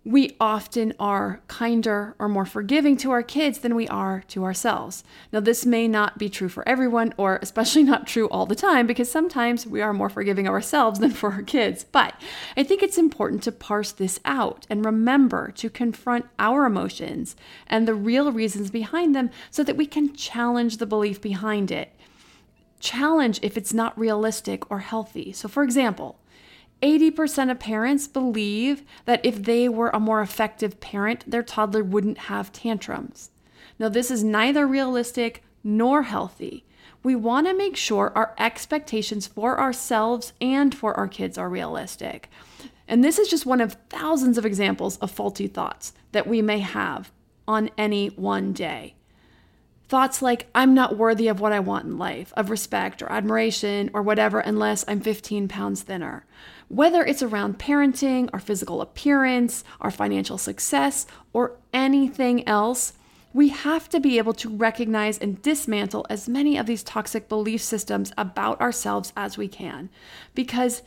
we 0.06 0.36
often 0.40 0.94
are 1.00 1.42
kinder 1.48 2.14
or 2.20 2.28
more 2.28 2.46
forgiving 2.46 2.98
to 2.98 3.12
our 3.12 3.24
kids 3.24 3.60
than 3.60 3.74
we 3.74 3.88
are 3.88 4.24
to 4.28 4.44
ourselves. 4.44 5.04
Now, 5.32 5.40
this 5.40 5.66
may 5.66 5.88
not 5.88 6.18
be 6.18 6.30
true 6.30 6.50
for 6.50 6.68
everyone, 6.68 7.14
or 7.16 7.40
especially 7.42 7.84
not 7.84 8.06
true 8.06 8.28
all 8.28 8.46
the 8.46 8.56
time, 8.56 8.86
because 8.86 9.10
sometimes 9.10 9.66
we 9.66 9.82
are 9.82 9.94
more 9.94 10.10
forgiving 10.10 10.46
of 10.46 10.54
ourselves 10.54 11.00
than 11.00 11.12
for 11.12 11.32
our 11.32 11.42
kids. 11.42 11.86
But 11.86 12.20
I 12.58 12.64
think 12.64 12.84
it's 12.84 12.98
important 12.98 13.44
to 13.44 13.52
parse 13.52 13.94
this 13.94 14.20
out 14.26 14.68
and 14.70 14.84
remember 14.84 15.52
to 15.56 15.70
confront 15.70 16.26
our 16.38 16.66
emotions 16.66 17.38
and 17.68 17.88
the 17.88 17.96
real 17.96 18.32
reasons 18.32 18.72
behind 18.72 19.16
them 19.16 19.30
so 19.52 19.64
that 19.64 19.78
we 19.78 19.86
can 19.86 20.14
challenge 20.14 20.78
the 20.78 20.86
belief 20.86 21.22
behind 21.22 21.72
it. 21.72 21.94
Challenge 22.82 23.40
if 23.42 23.56
it's 23.56 23.74
not 23.74 23.98
realistic 23.98 24.70
or 24.70 24.80
healthy. 24.80 25.32
So, 25.32 25.48
for 25.48 25.64
example, 25.64 26.20
80% 26.84 27.50
of 27.50 27.60
parents 27.60 28.08
believe 28.08 28.84
that 29.06 29.26
if 29.26 29.42
they 29.44 29.70
were 29.70 29.90
a 29.90 30.02
more 30.02 30.22
effective 30.22 30.82
parent, 30.82 31.24
their 31.26 31.42
toddler 31.42 31.84
wouldn't 31.84 32.18
have 32.18 32.52
tantrums. 32.52 33.32
Now, 33.80 33.88
this 33.88 34.12
is 34.12 34.24
neither 34.24 34.68
realistic 34.68 35.44
nor 35.64 36.04
healthy. 36.04 36.66
We 37.02 37.16
want 37.16 37.48
to 37.48 37.54
make 37.54 37.78
sure 37.78 38.12
our 38.16 38.36
expectations 38.38 39.28
for 39.28 39.60
ourselves 39.60 40.34
and 40.42 40.76
for 40.76 40.94
our 40.96 41.08
kids 41.08 41.38
are 41.38 41.50
realistic. 41.50 42.30
And 42.88 43.02
this 43.02 43.18
is 43.18 43.30
just 43.30 43.46
one 43.46 43.62
of 43.62 43.78
thousands 43.90 44.38
of 44.38 44.46
examples 44.46 44.98
of 44.98 45.10
faulty 45.10 45.48
thoughts 45.48 45.94
that 46.12 46.28
we 46.28 46.42
may 46.42 46.60
have 46.60 47.12
on 47.48 47.70
any 47.78 48.08
one 48.10 48.52
day. 48.52 48.96
Thoughts 49.88 50.22
like, 50.22 50.48
I'm 50.54 50.74
not 50.74 50.98
worthy 50.98 51.28
of 51.28 51.40
what 51.40 51.54
I 51.54 51.60
want 51.60 51.86
in 51.86 51.98
life, 51.98 52.34
of 52.36 52.50
respect 52.50 53.02
or 53.02 53.12
admiration 53.12 53.90
or 53.94 54.02
whatever, 54.02 54.40
unless 54.40 54.84
I'm 54.88 55.00
15 55.00 55.48
pounds 55.48 55.82
thinner. 55.82 56.26
Whether 56.74 57.06
it's 57.06 57.22
around 57.22 57.60
parenting, 57.60 58.32
our 58.34 58.40
physical 58.40 58.82
appearance, 58.82 59.64
our 59.80 59.92
financial 59.92 60.40
success, 60.40 61.06
or 61.32 61.58
anything 61.72 62.48
else, 62.48 62.94
we 63.32 63.50
have 63.50 63.88
to 63.90 64.00
be 64.00 64.18
able 64.18 64.34
to 64.34 64.50
recognize 64.50 65.20
and 65.20 65.40
dismantle 65.44 66.08
as 66.10 66.28
many 66.28 66.58
of 66.58 66.66
these 66.66 66.82
toxic 66.82 67.30
belief 67.30 67.62
systems 67.62 68.12
about 68.18 68.60
ourselves 68.60 69.14
as 69.16 69.38
we 69.38 69.48
can. 69.48 69.92
Because, 70.34 70.82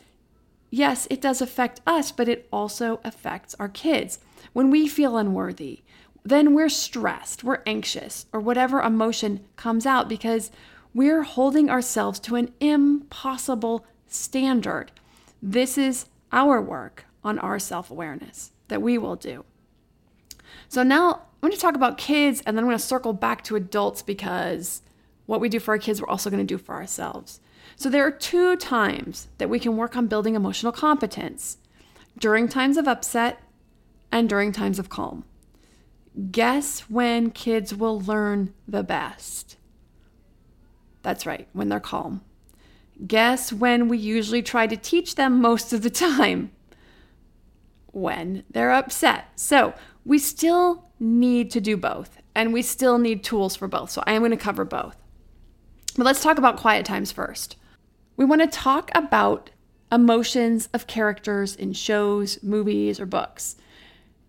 yes, 0.69 1.07
it 1.09 1.21
does 1.21 1.41
affect 1.41 1.79
us, 1.87 2.11
but 2.11 2.27
it 2.27 2.49
also 2.51 2.99
affects 3.05 3.55
our 3.57 3.69
kids. 3.69 4.19
When 4.51 4.69
we 4.69 4.89
feel 4.89 5.15
unworthy, 5.15 5.83
then 6.25 6.53
we're 6.53 6.67
stressed, 6.67 7.45
we're 7.45 7.63
anxious, 7.65 8.25
or 8.33 8.41
whatever 8.41 8.81
emotion 8.81 9.45
comes 9.55 9.85
out 9.85 10.09
because 10.09 10.51
we're 10.93 11.23
holding 11.23 11.69
ourselves 11.69 12.19
to 12.19 12.35
an 12.35 12.51
impossible 12.59 13.85
standard. 14.09 14.91
This 15.41 15.77
is 15.77 16.07
our 16.31 16.61
work 16.61 17.05
on 17.23 17.39
our 17.39 17.59
self 17.59 17.91
awareness 17.91 18.51
that 18.67 18.81
we 18.81 18.97
will 18.97 19.15
do. 19.15 19.45
So 20.69 20.83
now 20.83 21.13
I'm 21.13 21.49
going 21.49 21.53
to 21.53 21.59
talk 21.59 21.75
about 21.75 21.97
kids 21.97 22.41
and 22.45 22.57
then 22.57 22.63
I'm 22.63 22.69
going 22.69 22.77
to 22.77 22.83
circle 22.83 23.13
back 23.13 23.43
to 23.45 23.55
adults 23.55 24.01
because 24.01 24.81
what 25.25 25.41
we 25.41 25.49
do 25.49 25.59
for 25.59 25.73
our 25.73 25.77
kids, 25.77 26.01
we're 26.01 26.09
also 26.09 26.29
going 26.29 26.45
to 26.45 26.53
do 26.53 26.57
for 26.57 26.75
ourselves. 26.75 27.39
So 27.75 27.89
there 27.89 28.05
are 28.05 28.11
two 28.11 28.55
times 28.55 29.27
that 29.37 29.49
we 29.49 29.59
can 29.59 29.77
work 29.77 29.95
on 29.95 30.07
building 30.07 30.35
emotional 30.35 30.71
competence 30.71 31.57
during 32.17 32.47
times 32.47 32.77
of 32.77 32.87
upset 32.87 33.39
and 34.11 34.27
during 34.27 34.51
times 34.51 34.79
of 34.79 34.89
calm. 34.89 35.25
Guess 36.31 36.81
when 36.89 37.29
kids 37.29 37.75
will 37.75 38.01
learn 38.01 38.53
the 38.67 38.83
best? 38.83 39.57
That's 41.03 41.25
right, 41.25 41.47
when 41.53 41.69
they're 41.69 41.79
calm. 41.79 42.21
Guess 43.05 43.53
when 43.53 43.87
we 43.87 43.97
usually 43.97 44.41
try 44.41 44.65
to 44.65 44.75
teach 44.75 45.15
them 45.15 45.39
most 45.39 45.71
of 45.71 45.83
the 45.83 45.89
time? 45.89 46.51
When 47.91 48.43
they're 48.49 48.71
upset. 48.71 49.27
So 49.35 49.73
we 50.03 50.17
still 50.17 50.89
need 50.99 51.51
to 51.51 51.61
do 51.61 51.77
both, 51.77 52.17
and 52.33 52.53
we 52.53 52.61
still 52.61 52.97
need 52.97 53.23
tools 53.23 53.55
for 53.55 53.67
both. 53.67 53.91
So 53.91 54.03
I 54.07 54.13
am 54.13 54.21
going 54.21 54.31
to 54.31 54.37
cover 54.37 54.65
both. 54.65 54.95
But 55.95 56.05
let's 56.05 56.23
talk 56.23 56.37
about 56.37 56.57
quiet 56.57 56.85
times 56.85 57.11
first. 57.11 57.57
We 58.15 58.25
want 58.25 58.41
to 58.41 58.47
talk 58.47 58.89
about 58.95 59.51
emotions 59.91 60.69
of 60.73 60.87
characters 60.87 61.55
in 61.55 61.73
shows, 61.73 62.41
movies, 62.43 62.99
or 62.99 63.05
books. 63.05 63.55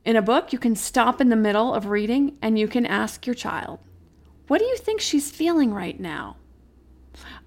In 0.04 0.16
a 0.16 0.22
book, 0.22 0.52
you 0.52 0.58
can 0.58 0.76
stop 0.76 1.20
in 1.20 1.28
the 1.28 1.36
middle 1.36 1.74
of 1.74 1.86
reading 1.86 2.36
and 2.40 2.58
you 2.58 2.68
can 2.68 2.86
ask 2.86 3.26
your 3.26 3.34
child, 3.34 3.80
What 4.46 4.58
do 4.58 4.64
you 4.64 4.76
think 4.76 5.00
she's 5.00 5.30
feeling 5.30 5.72
right 5.72 5.98
now? 5.98 6.36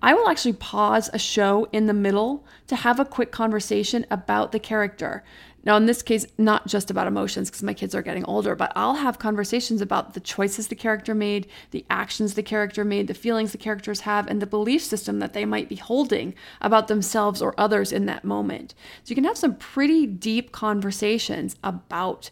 I 0.02 0.14
will 0.14 0.28
actually 0.30 0.54
pause 0.54 1.10
a 1.14 1.20
show 1.20 1.68
in 1.72 1.86
the 1.86 1.94
middle 1.94 2.46
to 2.68 2.76
have 2.76 3.00
a 3.00 3.06
quick 3.06 3.32
conversation 3.32 4.06
about 4.10 4.52
the 4.52 4.60
character. 4.60 5.24
Now, 5.64 5.78
in 5.78 5.86
this 5.86 6.02
case, 6.02 6.26
not 6.40 6.66
just 6.66 6.90
about 6.90 7.06
emotions 7.06 7.50
because 7.50 7.62
my 7.62 7.76
kids 7.76 7.94
are 7.94 8.02
getting 8.02 8.26
older, 8.26 8.56
but 8.56 8.72
I'll 8.76 8.96
have 8.96 9.20
conversations 9.20 9.80
about 9.80 10.16
the 10.16 10.20
choices 10.20 10.68
the 10.68 10.76
character 10.76 11.14
made, 11.14 11.48
the 11.70 11.86
actions 11.90 12.34
the 12.34 12.42
character 12.42 12.84
made, 12.84 13.08
the 13.08 13.14
feelings 13.14 13.52
the 13.52 13.60
characters 13.60 14.02
have, 14.02 14.28
and 14.28 14.42
the 14.42 14.48
belief 14.48 14.82
system 14.82 15.20
that 15.20 15.34
they 15.34 15.46
might 15.46 15.70
be 15.70 15.76
holding 15.76 16.34
about 16.62 16.88
themselves 16.88 17.42
or 17.42 17.54
others 17.60 17.92
in 17.92 18.08
that 18.08 18.26
moment. 18.26 18.74
So 19.04 19.12
you 19.12 19.16
can 19.16 19.24
have 19.26 19.38
some 19.38 19.56
pretty 19.56 20.08
deep 20.08 20.52
conversations 20.52 21.56
about 21.64 22.32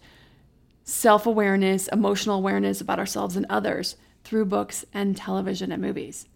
self 0.84 1.28
awareness, 1.28 1.88
emotional 1.90 2.38
awareness 2.38 2.82
about 2.82 2.98
ourselves 2.98 3.36
and 3.36 3.46
others 3.48 3.96
through 4.24 4.46
books 4.46 4.86
and 4.92 5.16
television 5.16 5.72
and 5.72 5.82
movies. 5.82 6.28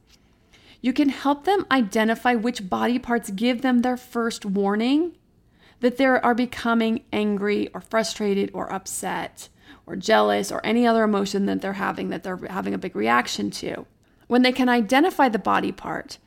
You 0.84 0.92
can 0.92 1.08
help 1.08 1.46
them 1.46 1.66
identify 1.72 2.36
which 2.36 2.70
body 2.70 3.00
parts 3.00 3.32
give 3.32 3.62
them 3.62 3.80
their 3.80 3.96
first 3.96 4.46
warning 4.46 5.16
that 5.80 5.96
they 5.96 6.06
are 6.06 6.36
becoming 6.36 7.06
angry 7.13 7.70
or 7.74 7.80
frustrated 7.80 8.52
or 8.54 8.72
upset 8.72 9.48
or 9.88 9.96
jealous 9.96 10.52
or 10.52 10.60
any 10.66 10.86
other 10.86 11.06
emotion 11.06 11.46
that 11.46 11.62
they're 11.62 11.74
having 11.74 12.10
that 12.10 12.24
they're 12.24 12.36
having 12.50 12.74
a 12.74 12.78
big 12.78 12.98
reaction 12.98 13.50
to. 13.50 13.86
When 14.28 14.42
they 14.42 14.52
can 14.52 14.68
identify 14.68 15.30
the 15.30 15.40
body 15.40 15.72
part, 15.72 16.18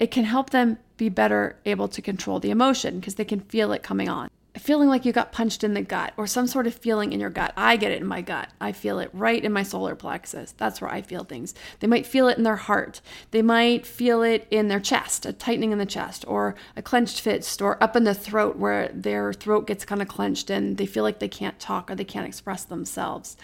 it 0.00 0.10
can 0.10 0.24
help 0.24 0.48
them 0.48 0.78
be 0.96 1.10
better 1.10 1.58
able 1.66 1.88
to 1.88 2.00
control 2.00 2.40
the 2.40 2.50
emotion 2.50 2.98
because 2.98 3.16
they 3.16 3.24
can 3.24 3.40
feel 3.40 3.70
it 3.72 3.82
coming 3.82 4.08
on 4.08 4.30
feeling 4.58 4.88
like 4.88 5.04
you 5.04 5.12
got 5.12 5.32
punched 5.32 5.62
in 5.64 5.74
the 5.74 5.82
gut 5.82 6.12
or 6.16 6.26
some 6.26 6.46
sort 6.46 6.66
of 6.66 6.74
feeling 6.74 7.12
in 7.12 7.20
your 7.20 7.30
gut. 7.30 7.52
I 7.56 7.76
get 7.76 7.92
it 7.92 8.00
in 8.00 8.06
my 8.06 8.22
gut. 8.22 8.48
I 8.60 8.72
feel 8.72 8.98
it 8.98 9.10
right 9.12 9.44
in 9.44 9.52
my 9.52 9.62
solar 9.62 9.94
plexus. 9.94 10.52
That's 10.56 10.80
where 10.80 10.90
I 10.90 11.02
feel 11.02 11.24
things. 11.24 11.54
They 11.80 11.86
might 11.86 12.06
feel 12.06 12.28
it 12.28 12.38
in 12.38 12.44
their 12.44 12.56
heart. 12.56 13.00
They 13.30 13.42
might 13.42 13.86
feel 13.86 14.22
it 14.22 14.46
in 14.50 14.68
their 14.68 14.80
chest, 14.80 15.26
a 15.26 15.32
tightening 15.32 15.72
in 15.72 15.78
the 15.78 15.86
chest, 15.86 16.24
or 16.26 16.54
a 16.76 16.82
clenched 16.82 17.20
fist, 17.20 17.60
or 17.60 17.82
up 17.82 17.96
in 17.96 18.04
the 18.04 18.14
throat 18.14 18.56
where 18.56 18.88
their 18.88 19.32
throat 19.32 19.66
gets 19.66 19.84
kind 19.84 20.02
of 20.02 20.08
clenched 20.08 20.50
and 20.50 20.76
they 20.76 20.86
feel 20.86 21.02
like 21.02 21.18
they 21.18 21.28
can't 21.28 21.58
talk 21.58 21.90
or 21.90 21.94
they 21.94 22.04
can't 22.04 22.26
express 22.26 22.64
themselves. 22.64 23.36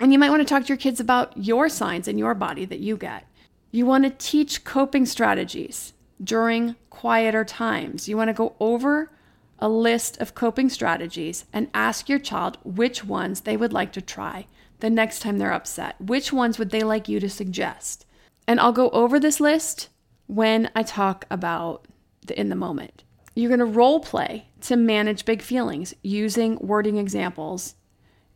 And 0.00 0.12
you 0.12 0.18
might 0.18 0.30
want 0.30 0.40
to 0.40 0.48
talk 0.48 0.62
to 0.64 0.68
your 0.68 0.76
kids 0.76 1.00
about 1.00 1.36
your 1.36 1.68
signs 1.68 2.08
in 2.08 2.18
your 2.18 2.34
body 2.34 2.64
that 2.66 2.80
you 2.80 2.96
get. 2.96 3.24
You 3.70 3.86
want 3.86 4.04
to 4.04 4.10
teach 4.10 4.64
coping 4.64 5.06
strategies 5.06 5.92
during 6.22 6.76
quieter 6.90 7.44
times. 7.44 8.08
You 8.08 8.16
want 8.16 8.28
to 8.28 8.34
go 8.34 8.54
over 8.60 9.10
a 9.58 9.68
list 9.68 10.20
of 10.20 10.34
coping 10.34 10.68
strategies 10.68 11.44
and 11.52 11.70
ask 11.72 12.08
your 12.08 12.18
child 12.18 12.58
which 12.64 13.04
ones 13.04 13.40
they 13.40 13.56
would 13.56 13.72
like 13.72 13.92
to 13.92 14.02
try 14.02 14.46
the 14.80 14.90
next 14.90 15.20
time 15.20 15.38
they're 15.38 15.52
upset. 15.52 16.00
Which 16.00 16.32
ones 16.32 16.58
would 16.58 16.70
they 16.70 16.82
like 16.82 17.08
you 17.08 17.20
to 17.20 17.30
suggest? 17.30 18.04
And 18.46 18.60
I'll 18.60 18.72
go 18.72 18.90
over 18.90 19.18
this 19.18 19.40
list 19.40 19.88
when 20.26 20.70
I 20.74 20.82
talk 20.82 21.24
about 21.30 21.86
the 22.26 22.38
in 22.38 22.48
the 22.48 22.56
moment. 22.56 23.02
You're 23.34 23.48
going 23.48 23.60
to 23.60 23.66
role 23.66 24.00
play 24.00 24.48
to 24.62 24.76
manage 24.76 25.24
big 25.24 25.42
feelings 25.42 25.94
using 26.02 26.58
wording 26.60 26.96
examples 26.96 27.74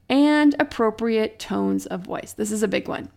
and 0.08 0.54
appropriate 0.58 1.38
tones 1.38 1.86
of 1.86 2.00
voice. 2.00 2.32
This 2.32 2.52
is 2.52 2.62
a 2.62 2.68
big 2.68 2.88
one. 2.88 3.10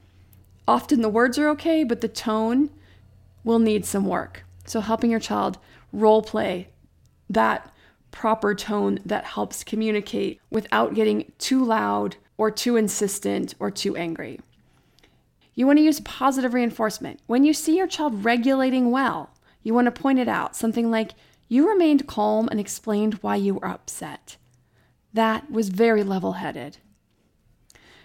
Often 0.68 1.02
the 1.02 1.10
words 1.10 1.38
are 1.38 1.50
okay, 1.50 1.84
but 1.84 2.02
the 2.02 2.08
tone 2.08 2.70
will 3.44 3.60
need 3.60 3.86
some 3.86 4.06
work. 4.06 4.46
So 4.66 4.80
helping 4.80 5.12
your 5.12 5.20
child 5.20 5.58
role 5.92 6.22
play 6.22 6.70
that 7.30 7.73
proper 8.14 8.56
tone 8.56 9.00
that 9.04 9.26
helps 9.26 9.66
communicate 9.66 10.40
without 10.50 10.94
getting 10.94 11.30
too 11.40 11.62
loud 11.66 12.16
or 12.38 12.50
too 12.50 12.78
insistent 12.78 13.56
or 13.60 13.70
too 13.70 13.98
angry. 13.98 14.40
You 15.56 15.68
want 15.68 15.80
to 15.80 15.84
use 15.84 16.00
positive 16.00 16.54
reinforcement. 16.54 17.20
When 17.28 17.44
you 17.44 17.54
see 17.54 17.76
your 17.76 17.88
child 17.88 18.24
regulating 18.24 18.92
well, 18.92 19.32
you 19.62 19.74
want 19.74 19.86
to 19.86 20.02
point 20.02 20.20
it 20.20 20.30
out. 20.30 20.56
Something 20.56 20.90
like, 20.90 21.12
You 21.50 21.68
remained 21.68 22.08
calm 22.08 22.48
and 22.50 22.60
explained 22.60 23.16
why 23.16 23.36
you 23.36 23.56
were 23.56 23.68
upset. 23.68 24.38
That 25.14 25.52
was 25.52 25.70
very 25.70 26.04
level 26.04 26.34
headed. 26.34 26.78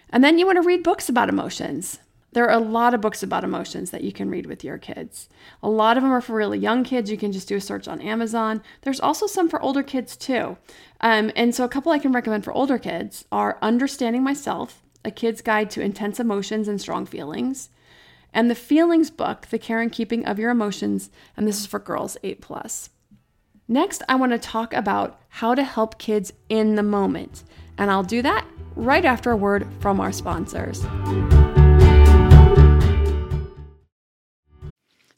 And 0.09 0.23
then 0.23 0.37
you 0.37 0.45
want 0.45 0.57
to 0.57 0.67
read 0.67 0.83
books 0.83 1.07
about 1.07 1.29
emotions. 1.29 1.99
There 2.39 2.49
are 2.49 2.57
a 2.57 2.63
lot 2.63 2.93
of 2.93 3.01
books 3.01 3.21
about 3.21 3.43
emotions 3.43 3.91
that 3.91 4.01
you 4.01 4.13
can 4.13 4.29
read 4.29 4.45
with 4.45 4.63
your 4.63 4.77
kids. 4.77 5.27
A 5.61 5.69
lot 5.69 5.97
of 5.97 6.03
them 6.03 6.13
are 6.13 6.21
for 6.21 6.37
really 6.37 6.57
young 6.57 6.85
kids. 6.85 7.11
You 7.11 7.17
can 7.17 7.33
just 7.33 7.49
do 7.49 7.57
a 7.57 7.59
search 7.59 7.85
on 7.85 7.99
Amazon. 7.99 8.61
There's 8.83 9.01
also 9.01 9.27
some 9.27 9.49
for 9.49 9.61
older 9.61 9.83
kids 9.83 10.15
too. 10.15 10.55
Um, 11.01 11.33
and 11.35 11.53
so, 11.53 11.65
a 11.65 11.67
couple 11.67 11.91
I 11.91 11.99
can 11.99 12.13
recommend 12.13 12.45
for 12.45 12.53
older 12.53 12.77
kids 12.77 13.25
are 13.29 13.59
Understanding 13.61 14.23
Myself, 14.23 14.81
a 15.03 15.11
kid's 15.11 15.41
guide 15.41 15.69
to 15.71 15.81
intense 15.81 16.17
emotions 16.17 16.69
and 16.69 16.79
strong 16.79 17.05
feelings, 17.05 17.71
and 18.33 18.49
the 18.49 18.55
Feelings 18.55 19.09
book, 19.09 19.47
The 19.47 19.59
Care 19.59 19.81
and 19.81 19.91
Keeping 19.91 20.25
of 20.25 20.39
Your 20.39 20.49
Emotions, 20.49 21.09
and 21.35 21.45
this 21.45 21.59
is 21.59 21.65
for 21.65 21.77
girls 21.77 22.15
8 22.23 22.39
plus. 22.39 22.89
Next, 23.67 24.01
I 24.07 24.15
want 24.15 24.31
to 24.31 24.39
talk 24.39 24.73
about 24.73 25.19
how 25.27 25.55
to 25.55 25.63
help 25.63 25.99
kids 25.99 26.31
in 26.47 26.75
the 26.75 26.83
moment, 26.83 27.43
and 27.77 27.91
I'll 27.91 28.01
do 28.01 28.21
that 28.21 28.47
right 28.77 29.03
after 29.03 29.29
a 29.29 29.35
word 29.35 29.67
from 29.81 29.99
our 29.99 30.13
sponsors. 30.13 30.85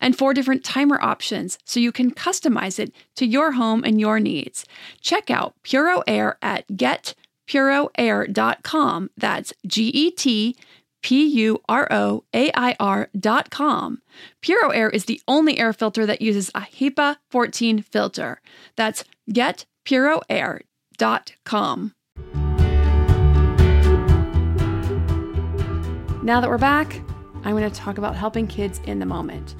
and 0.00 0.16
four 0.16 0.32
different 0.34 0.64
timer 0.64 0.98
options 1.02 1.58
so 1.64 1.80
you 1.80 1.90
can 1.92 2.10
customize 2.10 2.78
it 2.78 2.94
to 3.16 3.26
your 3.26 3.52
home 3.52 3.84
and 3.84 4.00
your 4.00 4.18
needs. 4.20 4.64
Check 5.00 5.30
out 5.30 5.54
Puro 5.62 6.02
Air 6.06 6.36
at 6.42 6.68
getpuroair.com. 6.68 9.10
That's 9.16 9.54
G 9.66 9.88
E 9.88 10.10
T 10.10 10.54
P 11.02 11.26
U 11.26 11.60
R 11.68 11.88
O 11.90 12.24
A 12.34 12.50
I 12.54 12.76
R.com. 12.78 14.02
Puro 14.42 14.68
Air 14.70 14.90
is 14.90 15.06
the 15.06 15.20
only 15.26 15.58
air 15.58 15.72
filter 15.72 16.04
that 16.06 16.22
uses 16.22 16.50
a 16.54 16.60
HEPA 16.60 17.16
14 17.30 17.82
filter. 17.82 18.40
That's 18.76 19.04
getpuroair.com. 19.30 21.94
Now 26.22 26.42
that 26.42 26.50
we're 26.50 26.58
back, 26.58 27.00
I'm 27.44 27.56
going 27.56 27.68
to 27.68 27.74
talk 27.74 27.96
about 27.96 28.14
helping 28.14 28.46
kids 28.46 28.78
in 28.84 28.98
the 28.98 29.06
moment. 29.06 29.54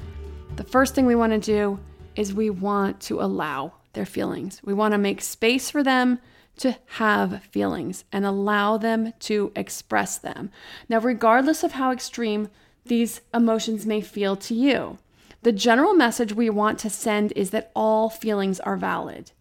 The 0.61 0.69
first 0.69 0.93
thing 0.93 1.07
we 1.07 1.15
want 1.15 1.33
to 1.33 1.39
do 1.39 1.79
is 2.15 2.35
we 2.35 2.51
want 2.51 2.99
to 3.01 3.19
allow 3.19 3.73
their 3.93 4.05
feelings. 4.05 4.61
We 4.63 4.75
want 4.75 4.91
to 4.91 4.99
make 4.99 5.19
space 5.19 5.71
for 5.71 5.81
them 5.81 6.19
to 6.57 6.77
have 6.97 7.43
feelings 7.45 8.03
and 8.11 8.27
allow 8.27 8.77
them 8.77 9.13
to 9.21 9.51
express 9.55 10.19
them. 10.19 10.51
Now, 10.87 10.99
regardless 10.99 11.63
of 11.63 11.71
how 11.71 11.91
extreme 11.91 12.47
these 12.85 13.21
emotions 13.33 13.87
may 13.87 14.01
feel 14.01 14.35
to 14.35 14.53
you, 14.53 14.99
the 15.41 15.51
general 15.51 15.95
message 15.95 16.31
we 16.31 16.51
want 16.51 16.77
to 16.81 16.91
send 16.91 17.33
is 17.35 17.49
that 17.49 17.71
all 17.75 18.11
feelings 18.11 18.59
are 18.59 18.77
valid, 18.77 19.31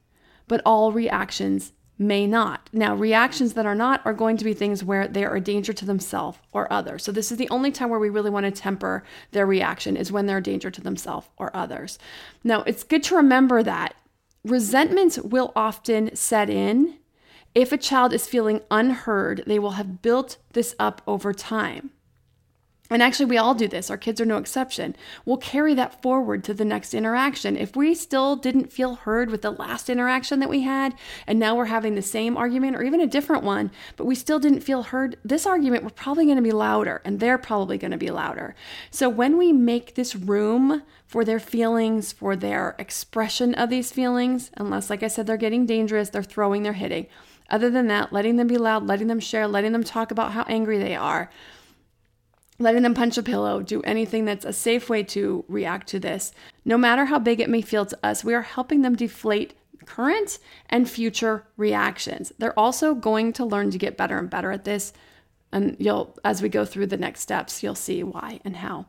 but 0.49 0.63
all 0.65 0.91
reactions 0.91 1.73
may 2.01 2.27
not. 2.27 2.71
Now, 2.73 2.95
reactions 2.97 3.53
that 3.53 3.67
are 3.67 3.75
not 3.75 4.01
are 4.07 4.15
going 4.15 4.39
to 4.39 4.45
be 4.45 4.55
things 4.55 4.83
where 4.83 5.07
they 5.07 5.23
are 5.23 5.37
a 5.37 5.41
danger 5.41 5.75
to 5.75 5.85
themselves 5.85 6.39
or 6.51 6.73
others. 6.73 7.05
So, 7.05 7.13
this 7.13 7.31
is 7.31 7.37
the 7.37 7.49
only 7.51 7.71
time 7.71 7.91
where 7.91 8.01
we 8.01 8.09
really 8.09 8.31
want 8.31 8.47
to 8.47 8.51
temper 8.51 9.05
their 9.33 9.45
reaction 9.45 9.99
is 9.99 10.11
when 10.11 10.25
they're 10.25 10.39
a 10.39 10.43
danger 10.43 10.71
to 10.71 10.81
themselves 10.81 11.29
or 11.37 11.55
others. 11.55 11.99
Now, 12.43 12.63
it's 12.63 12.85
good 12.85 13.03
to 13.05 13.17
remember 13.17 13.63
that 13.63 13.95
resentment 14.45 15.19
will 15.23 15.53
often 15.55 16.17
set 16.17 16.49
in. 16.49 16.97
If 17.55 17.71
a 17.71 17.77
child 17.77 18.15
is 18.15 18.27
feeling 18.27 18.63
unheard, 18.71 19.45
they 19.47 19.59
will 19.59 19.73
have 19.73 20.01
built 20.01 20.39
this 20.55 20.75
up 20.79 21.03
over 21.07 21.35
time. 21.35 21.91
And 22.93 23.05
actually, 23.05 23.27
we 23.27 23.39
all 23.39 23.55
do 23.55 23.69
this. 23.69 23.89
Our 23.89 23.97
kids 23.97 24.21
are 24.21 24.27
no 24.27 24.37
exception. 24.37 24.97
We'll 25.25 25.37
carry 25.37 25.75
that 25.75 26.03
forward 26.03 26.43
to 26.45 26.55
the 26.55 26.65
next 26.65 26.93
interaction. 26.93 27.57
If 27.57 27.77
we 27.77 27.95
still 27.95 28.35
didn't 28.35 28.73
feel 28.73 28.97
heard 28.97 29.31
with 29.31 29.43
the 29.43 29.53
last 29.53 29.89
interaction 29.89 30.41
that 30.41 30.49
we 30.49 30.63
had, 30.63 30.97
and 31.25 31.39
now 31.39 31.55
we're 31.55 31.67
having 31.67 31.95
the 31.95 32.03
same 32.03 32.37
argument 32.37 32.75
or 32.75 32.83
even 32.83 33.01
a 33.01 33.07
different 33.07 33.45
one, 33.45 33.71
but 33.97 34.07
we 34.07 34.17
still 34.17 34.41
didn't 34.41 34.63
feel 34.63 34.83
heard, 34.83 35.17
this 35.25 35.47
argument, 35.47 35.85
we're 35.85 35.91
probably 35.91 36.25
going 36.25 36.37
to 36.37 36.43
be 36.43 36.51
louder, 36.51 37.01
and 37.05 37.21
they're 37.21 37.39
probably 37.39 37.79
going 37.79 37.93
to 37.93 37.97
be 37.97 38.11
louder. 38.11 38.57
So 38.91 39.09
when 39.09 39.39
we 39.39 39.53
make 39.53 39.95
this 39.95 40.17
room 40.17 40.83
for 41.07 41.25
their 41.25 41.41
feelings, 41.41 42.13
for 42.13 42.35
their 42.35 42.75
expression 42.77 43.55
of 43.55 43.71
these 43.71 43.93
feelings, 43.93 44.51
unless, 44.57 44.91
like 44.91 45.05
I 45.05 45.09
said, 45.09 45.29
they're 45.29 45.37
getting 45.37 45.65
dangerous, 45.65 46.11
they're 46.11 46.25
throwing, 46.25 46.65
they're 46.65 46.73
hitting. 46.73 47.07
Other 47.51 47.71
than 47.71 47.87
that, 47.87 48.13
letting 48.13 48.35
them 48.35 48.49
be 48.49 48.59
loud, 48.59 48.89
letting 48.89 49.07
them 49.07 49.21
share, 49.21 49.47
letting 49.47 49.71
them 49.71 49.85
talk 49.85 50.11
about 50.11 50.33
how 50.33 50.43
angry 50.49 50.79
they 50.79 50.97
are 50.97 51.31
letting 52.61 52.83
them 52.83 52.95
punch 52.95 53.17
a 53.19 53.23
pillow, 53.23 53.63
do 53.63 53.83
anything 53.83 54.27
that's 54.27 54.45
a 54.45 54.53
safe 54.53 54.89
way 54.89 55.03
to 55.03 55.45
react 55.49 55.89
to 55.89 55.99
this. 55.99 56.33
No 56.65 56.77
matter 56.77 57.07
how 57.07 57.19
big 57.19 57.41
it 57.41 57.49
may 57.49 57.63
feel 57.63 57.87
to 57.87 57.99
us, 58.03 58.23
we 58.23 58.35
are 58.35 58.43
helping 58.43 58.83
them 58.83 58.95
deflate 58.95 59.55
current 59.87 60.39
and 60.69 60.89
future 60.89 61.47
reactions. 61.57 62.33
They're 62.39 62.59
also 62.59 62.95
going 62.95 63.33
to 63.35 63.45
learn 63.45 63.71
to 63.71 63.79
get 63.79 63.97
better 63.97 64.19
and 64.19 64.29
better 64.29 64.53
at 64.53 64.65
this. 64.65 64.93
And 65.51 65.75
you'll, 65.81 66.17
as 66.23 66.43
we 66.43 66.49
go 66.49 66.65
through 66.65 66.87
the 66.89 66.97
next 66.97 67.21
steps, 67.21 67.63
you'll 67.63 67.75
see 67.75 68.05
why 68.05 68.41
and 68.45 68.57
how. 68.57 68.87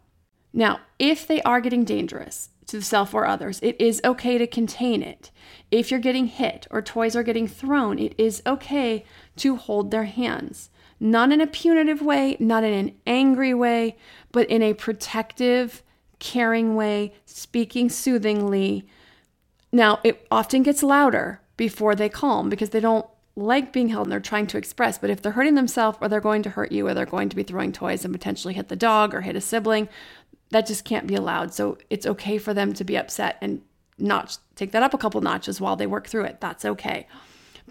Now, 0.54 0.82
if 1.00 1.26
they 1.26 1.42
are 1.44 1.62
getting 1.62 1.86
dangerous 1.86 2.50
to 2.68 2.78
the 2.78 2.84
self 2.84 3.14
or 3.14 3.26
others, 3.26 3.60
it 3.64 3.80
is 3.80 4.02
okay 4.04 4.38
to 4.38 4.46
contain 4.46 5.02
it. 5.02 5.32
If 5.72 5.90
you're 5.90 6.00
getting 6.00 6.28
hit 6.28 6.68
or 6.70 6.82
toys 6.82 7.16
are 7.16 7.24
getting 7.24 7.48
thrown, 7.48 7.98
it 7.98 8.14
is 8.18 8.44
okay 8.46 9.06
to 9.38 9.56
hold 9.56 9.92
their 9.92 10.04
hands 10.04 10.70
not 11.02 11.32
in 11.32 11.42
a 11.42 11.48
punitive 11.48 12.02
way, 12.02 12.38
not 12.40 12.64
in 12.64 12.74
an 12.74 12.96
angry 13.08 13.54
way, 13.54 13.98
but 14.32 14.48
in 14.50 14.62
a 14.62 14.74
protective, 14.76 15.82
caring 16.20 16.76
way, 16.76 17.14
speaking 17.26 17.90
soothingly, 17.90 18.88
Now, 19.72 20.00
it 20.04 20.28
often 20.30 20.64
gets 20.64 20.84
louder 20.84 21.40
before 21.58 21.96
they 21.96 22.10
calm 22.10 22.50
because 22.50 22.72
they 22.72 22.80
don't 22.80 23.06
like 23.36 23.72
being 23.72 23.90
held 23.90 24.08
and 24.08 24.12
they're 24.12 24.20
trying 24.20 24.48
to 24.48 24.58
express. 24.58 24.98
But 24.98 25.10
if 25.10 25.22
they're 25.22 25.32
hurting 25.32 25.56
themselves 25.56 25.98
or 26.02 26.10
they're 26.10 26.20
going 26.20 26.44
to 26.44 26.50
hurt 26.50 26.72
you 26.72 26.88
or 26.88 26.94
they're 26.94 27.06
going 27.06 27.30
to 27.30 27.36
be 27.36 27.44
throwing 27.44 27.72
toys 27.72 28.04
and 28.04 28.14
potentially 28.14 28.54
hit 28.54 28.68
the 28.68 28.76
dog 28.76 29.14
or 29.14 29.22
hit 29.22 29.36
a 29.36 29.42
sibling, 29.42 29.88
that 30.50 30.68
just 30.68 30.84
can't 30.84 31.08
be 31.08 31.16
allowed. 31.16 31.54
So 31.54 31.78
it's 31.90 32.06
okay 32.06 32.38
for 32.38 32.54
them 32.54 32.74
to 32.74 32.84
be 32.84 32.98
upset 32.98 33.38
and 33.42 33.62
not 33.98 34.38
take 34.56 34.72
that 34.74 34.84
up 34.84 34.94
a 34.94 34.98
couple 34.98 35.22
notches 35.22 35.62
while 35.62 35.78
they 35.78 35.88
work 35.88 36.08
through 36.08 36.26
it. 36.26 36.42
That's 36.42 36.66
okay. 36.66 37.08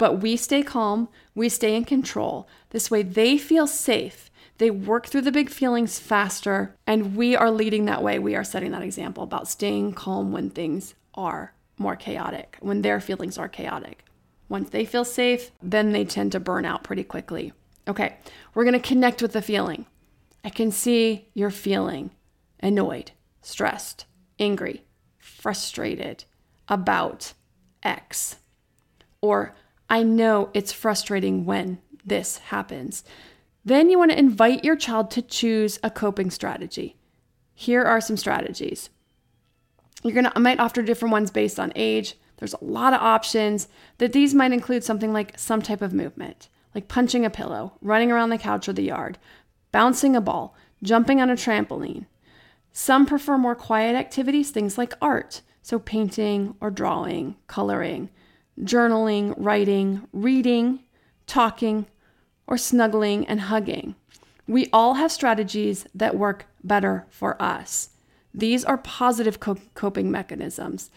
But 0.00 0.22
we 0.22 0.38
stay 0.38 0.62
calm, 0.62 1.10
we 1.34 1.50
stay 1.50 1.76
in 1.76 1.84
control. 1.84 2.48
This 2.70 2.90
way 2.90 3.02
they 3.02 3.36
feel 3.36 3.66
safe. 3.66 4.30
They 4.56 4.70
work 4.70 5.06
through 5.06 5.20
the 5.20 5.30
big 5.30 5.50
feelings 5.50 5.98
faster, 5.98 6.74
and 6.86 7.14
we 7.16 7.36
are 7.36 7.50
leading 7.50 7.84
that 7.84 8.02
way. 8.02 8.18
We 8.18 8.34
are 8.34 8.42
setting 8.42 8.70
that 8.70 8.80
example 8.80 9.22
about 9.22 9.46
staying 9.46 9.92
calm 9.92 10.32
when 10.32 10.48
things 10.48 10.94
are 11.12 11.52
more 11.76 11.96
chaotic, 11.96 12.56
when 12.60 12.80
their 12.80 12.98
feelings 12.98 13.36
are 13.36 13.46
chaotic. 13.46 14.06
Once 14.48 14.70
they 14.70 14.86
feel 14.86 15.04
safe, 15.04 15.50
then 15.62 15.92
they 15.92 16.06
tend 16.06 16.32
to 16.32 16.40
burn 16.40 16.64
out 16.64 16.82
pretty 16.82 17.04
quickly. 17.04 17.52
Okay, 17.86 18.16
we're 18.54 18.64
gonna 18.64 18.80
connect 18.80 19.20
with 19.20 19.34
the 19.34 19.42
feeling. 19.42 19.84
I 20.42 20.48
can 20.48 20.72
see 20.72 21.28
you're 21.34 21.50
feeling 21.50 22.10
annoyed, 22.60 23.10
stressed, 23.42 24.06
angry, 24.38 24.82
frustrated 25.18 26.24
about 26.68 27.34
X. 27.82 28.36
Or 29.20 29.54
I 29.90 30.02
know 30.02 30.48
it's 30.54 30.72
frustrating 30.72 31.44
when 31.44 31.78
this 32.04 32.38
happens. 32.38 33.04
Then 33.64 33.90
you 33.90 33.98
want 33.98 34.12
to 34.12 34.18
invite 34.18 34.64
your 34.64 34.76
child 34.76 35.10
to 35.10 35.22
choose 35.22 35.78
a 35.82 35.90
coping 35.90 36.30
strategy. 36.30 36.96
Here 37.52 37.84
are 37.84 38.00
some 38.00 38.16
strategies. 38.16 38.88
You're 40.02 40.14
going 40.14 40.24
to 40.24 40.32
I 40.34 40.38
might 40.38 40.60
offer 40.60 40.80
different 40.80 41.12
ones 41.12 41.30
based 41.30 41.60
on 41.60 41.72
age. 41.76 42.14
There's 42.38 42.54
a 42.54 42.64
lot 42.64 42.94
of 42.94 43.02
options. 43.02 43.68
That 43.98 44.14
these 44.14 44.34
might 44.34 44.52
include 44.52 44.84
something 44.84 45.12
like 45.12 45.38
some 45.38 45.60
type 45.60 45.82
of 45.82 45.92
movement, 45.92 46.48
like 46.74 46.88
punching 46.88 47.26
a 47.26 47.30
pillow, 47.30 47.74
running 47.82 48.10
around 48.10 48.30
the 48.30 48.38
couch 48.38 48.66
or 48.66 48.72
the 48.72 48.82
yard, 48.84 49.18
bouncing 49.72 50.16
a 50.16 50.22
ball, 50.22 50.56
jumping 50.82 51.20
on 51.20 51.28
a 51.28 51.34
trampoline, 51.34 52.06
some 52.72 53.04
prefer 53.04 53.36
more 53.36 53.54
quiet 53.54 53.96
activities, 53.96 54.50
things 54.50 54.78
like 54.78 54.94
art, 55.02 55.42
so 55.60 55.78
painting 55.78 56.54
or 56.60 56.70
drawing, 56.70 57.36
coloring, 57.46 58.08
journaling, 58.62 59.34
writing, 59.36 60.06
reading, 60.12 60.80
talking, 61.26 61.86
or 62.46 62.58
snuggling 62.58 63.26
and 63.26 63.42
hugging. 63.42 63.94
We 64.46 64.68
all 64.72 64.94
have 64.94 65.12
strategies 65.12 65.86
that 65.94 66.16
work 66.16 66.46
better 66.64 67.06
for 67.08 67.40
us. 67.40 67.90
These 68.34 68.64
are 68.64 68.78
positive 68.78 69.40
co- 69.40 69.56
coping 69.74 70.10
mechanisms. 70.10 70.90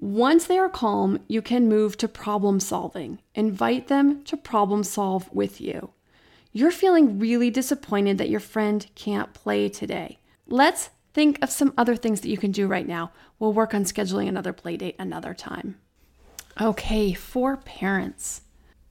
Once 0.00 0.46
they 0.46 0.58
are 0.58 0.68
calm, 0.68 1.20
you 1.28 1.40
can 1.40 1.68
move 1.68 1.96
to 1.96 2.08
problem 2.08 2.58
solving. 2.58 3.20
Invite 3.34 3.86
them 3.86 4.24
to 4.24 4.36
problem 4.36 4.82
solve 4.82 5.32
with 5.32 5.60
you. 5.60 5.90
You're 6.52 6.72
feeling 6.72 7.18
really 7.18 7.50
disappointed 7.50 8.18
that 8.18 8.28
your 8.28 8.40
friend 8.40 8.84
can't 8.94 9.32
play 9.32 9.68
today. 9.68 10.18
Let's 10.48 10.90
think 11.14 11.38
of 11.40 11.50
some 11.50 11.72
other 11.78 11.94
things 11.94 12.20
that 12.20 12.28
you 12.28 12.36
can 12.36 12.50
do 12.50 12.66
right 12.66 12.86
now. 12.86 13.12
We'll 13.38 13.52
work 13.52 13.74
on 13.74 13.84
scheduling 13.84 14.28
another 14.28 14.52
play 14.52 14.76
date 14.76 14.96
another 14.98 15.34
time. 15.34 15.76
Okay, 16.60 17.14
for 17.14 17.56
parents. 17.56 18.42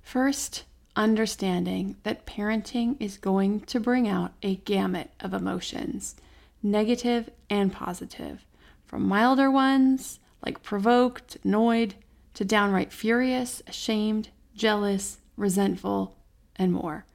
First, 0.02 0.64
understanding 0.96 1.96
that 2.04 2.26
parenting 2.26 2.98
is 3.00 3.18
going 3.18 3.62
to 3.62 3.80
bring 3.80 4.08
out 4.08 4.34
a 4.42 4.56
gamut 4.56 5.12
of 5.20 5.34
emotions, 5.34 6.16
negative 6.64 7.30
and 7.50 7.72
positive, 7.72 8.46
from 8.86 9.08
milder 9.08 9.50
ones 9.50 10.20
like 10.46 10.64
provoked, 10.64 11.38
annoyed, 11.44 11.94
to 12.34 12.44
downright 12.44 12.92
furious, 12.92 13.62
ashamed, 13.68 14.30
jealous, 14.56 15.20
resentful, 15.38 16.18
and 16.56 16.74
more. 16.74 17.06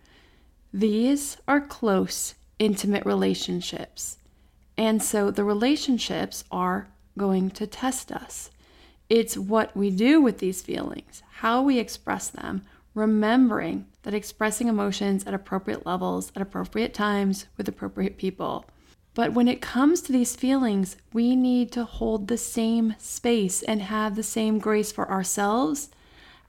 These 0.73 1.39
are 1.49 1.61
close, 1.61 2.35
intimate 2.59 3.05
relationships. 3.05 4.19
And 4.77 5.03
so 5.03 5.31
the 5.31 5.45
relationships 5.45 6.45
are 6.51 6.89
going 7.19 7.51
to 7.51 7.67
test 7.67 8.13
us. 8.13 8.51
It's 9.09 9.39
what 9.39 9.77
we 9.77 9.91
do 9.91 10.21
with 10.21 10.39
these 10.39 10.63
feelings, 10.63 11.23
how 11.31 11.63
we 11.63 11.79
express 11.79 12.29
them, 12.29 12.63
remembering 12.95 13.87
that 14.03 14.15
expressing 14.15 14.69
emotions 14.69 15.25
at 15.27 15.35
appropriate 15.35 15.87
levels, 15.87 16.33
at 16.35 16.43
appropriate 16.43 16.95
times, 16.95 17.47
with 17.57 17.69
appropriate 17.69 18.17
people. 18.17 18.65
But 19.15 19.33
when 19.33 19.49
it 19.49 19.63
comes 19.63 20.03
to 20.03 20.13
these 20.13 20.37
feelings, 20.37 20.97
we 21.13 21.37
need 21.37 21.73
to 21.73 21.85
hold 21.85 22.29
the 22.29 22.37
same 22.37 22.97
space 22.99 23.63
and 23.63 23.81
have 23.83 24.15
the 24.15 24.23
same 24.23 24.59
grace 24.59 24.93
for 24.93 25.11
ourselves 25.11 25.89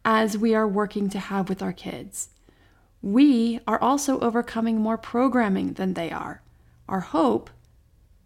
as 0.03 0.37
we 0.37 0.55
are 0.55 0.67
working 0.67 1.09
to 1.11 1.19
have 1.19 1.49
with 1.49 1.61
our 1.61 1.73
kids. 1.73 2.29
We 3.01 3.59
are 3.67 3.81
also 3.81 4.19
overcoming 4.19 4.79
more 4.79 4.97
programming 4.97 5.73
than 5.73 5.93
they 5.93 6.11
are. 6.11 6.41
Our 6.89 7.01
hope 7.01 7.49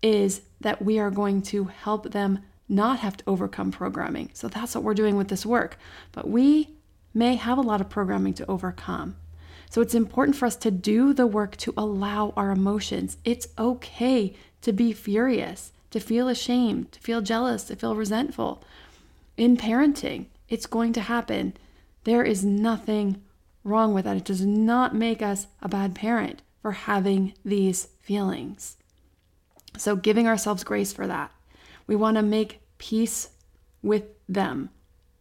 is 0.02 0.42
that 0.60 0.82
we 0.82 1.00
are 1.00 1.12
going 1.12 1.42
to 1.44 1.66
help 1.66 2.12
them 2.12 2.40
not 2.72 3.00
have 3.00 3.18
to 3.18 3.24
overcome 3.28 3.72
programming. 3.72 4.30
So 4.34 4.48
that's 4.48 4.74
what 4.74 4.84
we're 4.84 4.94
doing 4.94 5.18
with 5.18 5.28
this 5.28 5.46
work. 5.46 5.78
But 6.12 6.28
we 6.28 6.70
may 7.14 7.36
have 7.36 7.58
a 7.58 7.62
lot 7.62 7.82
of 7.82 7.90
programming 7.90 8.34
to 8.36 8.50
overcome. 8.50 9.18
So 9.70 9.82
it's 9.82 9.94
important 9.94 10.36
for 10.36 10.46
us 10.46 10.56
to 10.58 10.72
do 10.72 11.14
the 11.14 11.28
work 11.28 11.58
to 11.58 11.74
allow 11.78 12.34
our 12.36 12.52
emotions. 12.52 13.18
It's 13.24 13.48
okay 13.60 14.34
to 14.62 14.74
be 14.74 14.94
furious, 14.94 15.74
to 15.92 16.00
feel 16.00 16.28
ashamed, 16.28 16.92
to 16.94 17.00
feel 17.00 17.22
jealous, 17.22 17.66
to 17.66 17.76
feel 17.76 17.96
resentful. 17.96 18.64
In 19.38 19.58
parenting, 19.58 20.26
it's 20.50 20.66
going 20.66 20.94
to 20.94 21.02
happen. 21.02 21.54
There 22.04 22.24
is 22.24 22.44
nothing 22.44 23.22
wrong 23.64 23.94
with 23.94 24.06
that. 24.06 24.18
It 24.18 24.26
does 24.26 24.46
not 24.46 24.96
make 24.96 25.22
us 25.22 25.48
a 25.62 25.70
bad 25.70 25.96
parent 25.96 26.42
for 26.62 26.72
having 26.72 27.34
these 27.44 27.88
feelings. 28.02 28.78
So, 29.78 29.96
giving 29.96 30.28
ourselves 30.28 30.64
grace 30.64 30.92
for 30.92 31.08
that. 31.08 31.32
We 31.88 31.96
want 31.96 32.18
to 32.18 32.24
make 32.24 32.61
peace 32.82 33.30
with 33.84 34.06
them, 34.28 34.72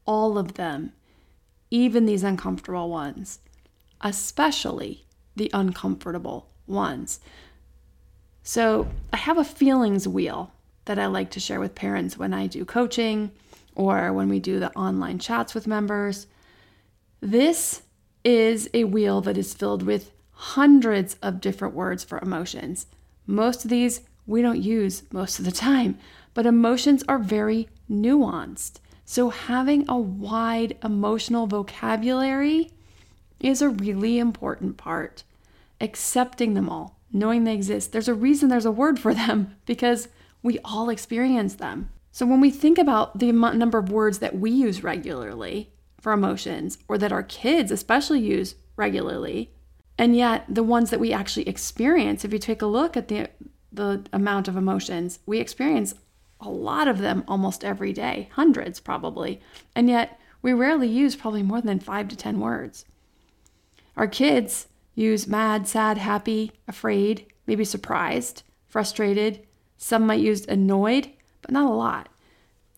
all 0.07 0.39
of 0.39 0.55
them, 0.55 0.95
even 1.71 2.07
these 2.07 2.23
uncomfortable 2.23 2.89
ones, 2.89 3.41
especially 4.01 5.05
the 5.37 5.51
uncomfortable 5.53 6.49
ones. 6.67 7.21
So, 8.43 8.89
I 9.13 9.19
have 9.19 9.37
a 9.37 9.45
feelings 9.45 10.09
wheel 10.09 10.53
that 10.87 10.99
I 10.99 11.05
like 11.05 11.31
to 11.33 11.41
share 11.41 11.61
with 11.61 11.75
parents 11.75 12.17
when 12.17 12.33
I 12.33 12.47
do 12.47 12.65
coaching 12.65 13.31
or 13.75 14.11
when 14.11 14.31
we 14.31 14.41
do 14.41 14.59
the 14.59 14.73
online 14.73 15.19
chats 15.19 15.55
with 15.55 15.67
members. 15.67 16.27
This 17.21 17.83
is 18.25 18.71
a 18.73 18.85
wheel 18.85 19.21
that 19.21 19.37
is 19.37 19.53
filled 19.53 19.83
with 19.83 20.13
hundreds 20.33 21.17
of 21.23 21.43
different 21.43 21.75
words 21.75 22.05
for 22.05 22.19
emotions. 22.21 22.87
Most 23.27 23.65
of 23.65 23.71
these 23.71 24.01
we 24.27 24.41
don't 24.41 24.63
use 24.63 25.03
most 25.13 25.39
of 25.39 25.45
the 25.45 25.53
time, 25.53 25.99
but 26.35 26.47
emotions 26.47 27.05
are 27.09 27.19
very 27.19 27.69
nuanced. 27.91 28.79
So, 29.05 29.31
having 29.31 29.89
a 29.89 29.99
wide 29.99 30.79
emotional 30.85 31.47
vocabulary 31.47 32.71
is 33.41 33.61
a 33.61 33.69
really 33.69 34.19
important 34.19 34.77
part. 34.77 35.25
Accepting 35.81 36.55
them 36.55 36.69
all, 36.69 37.01
knowing 37.13 37.45
they 37.45 37.55
exist. 37.55 37.93
There's 37.93 38.09
a 38.09 38.15
reason 38.15 38.49
there's 38.49 38.67
a 38.67 38.71
word 38.71 39.01
for 39.01 39.13
them 39.13 39.57
because 39.67 40.09
we 40.43 40.59
all 40.65 40.89
experience 40.89 41.55
them. 41.55 41.91
So, 42.13 42.25
when 42.27 42.41
we 42.41 42.51
think 42.51 42.79
about 42.79 43.19
the 43.19 43.33
number 43.33 43.79
of 43.79 43.91
words 43.91 44.19
that 44.19 44.39
we 44.39 44.51
use 44.51 44.85
regularly 44.85 45.73
for 46.01 46.13
emotions, 46.13 46.79
or 46.89 46.97
that 46.99 47.13
our 47.13 47.23
kids 47.23 47.71
especially 47.71 48.21
use 48.21 48.55
regularly, 48.77 49.51
and 49.99 50.17
yet 50.17 50.45
the 50.49 50.63
ones 50.63 50.91
that 50.91 51.01
we 51.01 51.13
actually 51.13 51.49
experience, 51.49 52.25
if 52.25 52.33
you 52.33 52.39
take 52.39 52.63
a 52.63 52.67
look 52.67 52.97
at 52.97 53.09
the 53.09 53.29
the 53.73 54.05
amount 54.13 54.49
of 54.49 54.57
emotions. 54.57 55.21
We 55.27 55.39
experience 55.39 55.95
a 56.41 56.49
lot 56.49 56.89
of 56.89 56.99
them 56.99 57.25
almost 57.29 57.65
every 57.65 57.93
day, 57.93 58.29
hundreds 58.33 58.81
probably, 58.81 59.41
and 59.75 59.89
yet 59.89 60.19
we 60.43 60.53
rarely 60.53 60.89
use 60.89 61.17
probably 61.17 61.43
more 61.43 61.61
than 61.61 61.81
five 61.81 62.09
to 62.09 62.17
10 62.17 62.41
words. 62.41 62.85
Our 63.97 64.07
kids 64.07 64.69
use 64.95 65.27
mad, 65.27 65.69
sad, 65.69 65.99
happy, 65.99 66.53
afraid, 66.67 67.27
maybe 67.47 67.65
surprised, 67.65 68.43
frustrated. 68.67 69.47
Some 69.77 70.07
might 70.07 70.21
use 70.21 70.47
annoyed, 70.47 71.11
but 71.43 71.51
not 71.51 71.71
a 71.71 71.75
lot. 71.75 72.09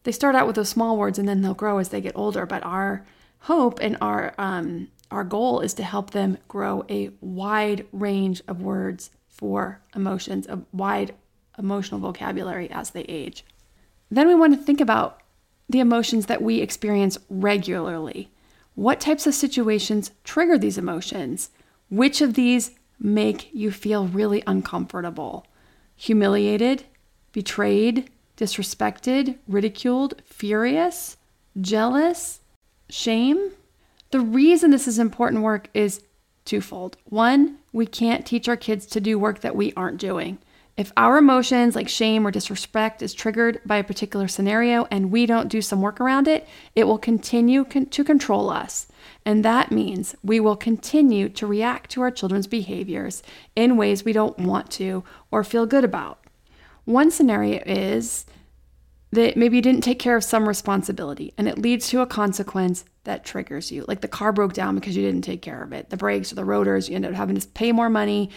They 0.05 0.13
start 0.13 0.35
out 0.35 0.47
with 0.47 0.57
those 0.57 0.69
small 0.69 0.97
words 0.97 1.19
and 1.19 1.29
then 1.29 1.43
they'll 1.43 1.55
grow 1.55 1.79
as 1.79 1.91
they 1.91 2.01
get 2.01 2.17
older. 2.17 2.47
But 2.47 2.65
our 2.65 3.05
hope 3.41 3.79
and 3.81 3.97
our 4.01 4.35
um, 4.39 4.89
our 5.11 5.25
goal 5.25 5.61
is 5.61 5.75
to 5.75 5.85
help 5.85 6.11
them 6.11 6.39
grow 6.49 6.85
a 6.89 7.11
wide 7.21 7.87
range 7.93 8.43
of 8.49 8.63
words 8.63 9.11
for 9.29 9.81
emotions, 9.95 10.47
a 10.49 10.63
wide 10.73 11.15
emotional 11.59 12.01
vocabulary 12.01 12.71
as 12.71 12.91
they 12.91 13.03
age. 13.03 13.45
Then 14.13 14.29
we 14.29 14.35
want 14.35 14.53
to 14.53 14.63
think 14.63 14.79
about 14.79 15.23
the 15.71 15.81
emotions 15.81 16.27
that 16.27 16.43
we 16.43 16.61
experience 16.61 17.17
regularly. 17.31 18.31
What 18.75 19.01
types 19.01 19.27
of 19.27 19.35
situations 19.35 20.11
trigger 20.23 20.59
these 20.59 20.77
emotions? 20.77 21.49
Which 21.89 22.21
of 22.21 22.35
these 22.35 22.73
make 23.01 23.49
you 23.55 23.71
feel 23.71 24.07
really 24.07 24.43
uncomfortable? 24.47 25.47
Humiliated, 25.97 26.85
betrayed, 27.33 28.11
disrespected, 28.37 29.39
ridiculed, 29.49 30.21
furious, 30.27 31.17
jealous, 31.59 32.41
shame. 32.91 33.53
The 34.11 34.21
reason 34.21 34.73
this 34.73 34.87
is 34.87 34.99
important 34.99 35.43
work 35.43 35.71
is 35.73 36.03
twofold. 36.45 36.99
One, 37.05 37.57
we 37.73 37.87
can't 37.87 38.27
teach 38.27 38.47
our 38.47 38.59
kids 38.59 38.85
to 38.89 39.01
do 39.01 39.19
work 39.19 39.41
that 39.41 39.57
we 39.57 39.73
aren't 39.75 39.99
doing. 39.99 40.37
If 40.77 40.91
our 40.97 41.19
emotions 41.19 41.77
like 41.77 41.89
shame 41.89 42.27
or 42.27 42.31
disrespect 42.31 43.03
is 43.03 43.13
triggered 43.13 43.61
by 43.67 43.77
a 43.77 43.85
particular 43.85 44.27
scenario 44.27 44.87
and 44.91 45.11
we 45.11 45.27
don't 45.27 45.49
do 45.49 45.61
some 45.61 45.83
work 45.83 46.01
around 46.01 46.27
it, 46.27 46.49
it 46.75 46.85
will 46.85 46.99
continue 46.99 47.65
con- 47.65 47.87
to 47.87 48.03
control 48.03 48.49
us. 48.49 48.87
And 49.27 49.45
that 49.45 49.71
means 49.71 50.17
we 50.23 50.41
will 50.41 50.57
continue 50.57 51.29
to 51.29 51.47
react 51.47 51.91
to 51.91 52.01
our 52.01 52.11
children's 52.11 52.47
behaviors 52.47 53.23
in 53.55 53.77
ways 53.77 54.05
we 54.05 54.15
don't 54.15 54.39
want 54.39 54.71
to 54.73 55.05
or 55.31 55.45
feel 55.45 55.67
good 55.67 55.85
about. 55.85 56.25
One 56.85 57.11
scenario 57.11 57.63
is 57.67 58.25
that 59.13 59.37
maybe 59.37 59.57
you 59.57 59.63
didn't 59.63 59.83
take 59.83 59.99
care 59.99 60.17
of 60.17 60.25
some 60.25 60.49
responsibility 60.49 61.35
and 61.37 61.47
it 61.47 61.59
leads 61.59 61.89
to 61.89 62.01
a 62.01 62.07
consequence 62.07 62.85
that 63.05 63.25
triggers 63.25 63.71
you. 63.71 63.85
Like 63.87 64.01
the 64.01 64.09
car 64.09 64.33
broke 64.33 64.55
down 64.55 64.75
because 64.75 64.97
you 64.97 65.05
didn't 65.05 65.23
take 65.23 65.43
care 65.43 65.63
of 65.63 65.73
it, 65.73 65.91
the 65.91 65.97
brakes 65.97 66.33
or 66.33 66.35
the 66.35 66.45
rotors, 66.45 66.89
you 66.89 66.97
end 66.97 67.05
up 67.05 67.13
having 67.13 67.37
to 67.37 67.49
pay 67.49 67.73
more 67.73 67.91
money 67.91 68.31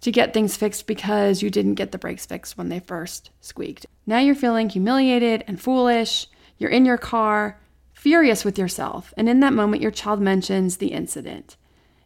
to 0.00 0.10
get 0.10 0.32
things 0.32 0.56
fixed 0.56 0.86
because 0.86 1.42
you 1.42 1.50
didn't 1.50 1.74
get 1.74 1.92
the 1.92 1.98
brakes 1.98 2.24
fixed 2.26 2.56
when 2.56 2.70
they 2.70 2.80
first 2.80 3.30
squeaked. 3.40 3.86
Now 4.06 4.18
you're 4.18 4.34
feeling 4.34 4.68
humiliated 4.68 5.44
and 5.46 5.60
foolish. 5.60 6.26
You're 6.58 6.70
in 6.70 6.86
your 6.86 6.98
car, 6.98 7.60
furious 7.92 8.44
with 8.44 8.58
yourself, 8.58 9.12
and 9.16 9.28
in 9.28 9.40
that 9.40 9.52
moment, 9.52 9.82
your 9.82 9.90
child 9.90 10.20
mentions 10.20 10.78
the 10.78 10.88
incident, 10.88 11.56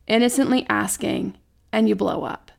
innocently 0.06 0.66
asking, 0.68 1.36
and 1.72 1.88
you 1.88 1.94
blow 1.94 2.24
up. 2.24 2.50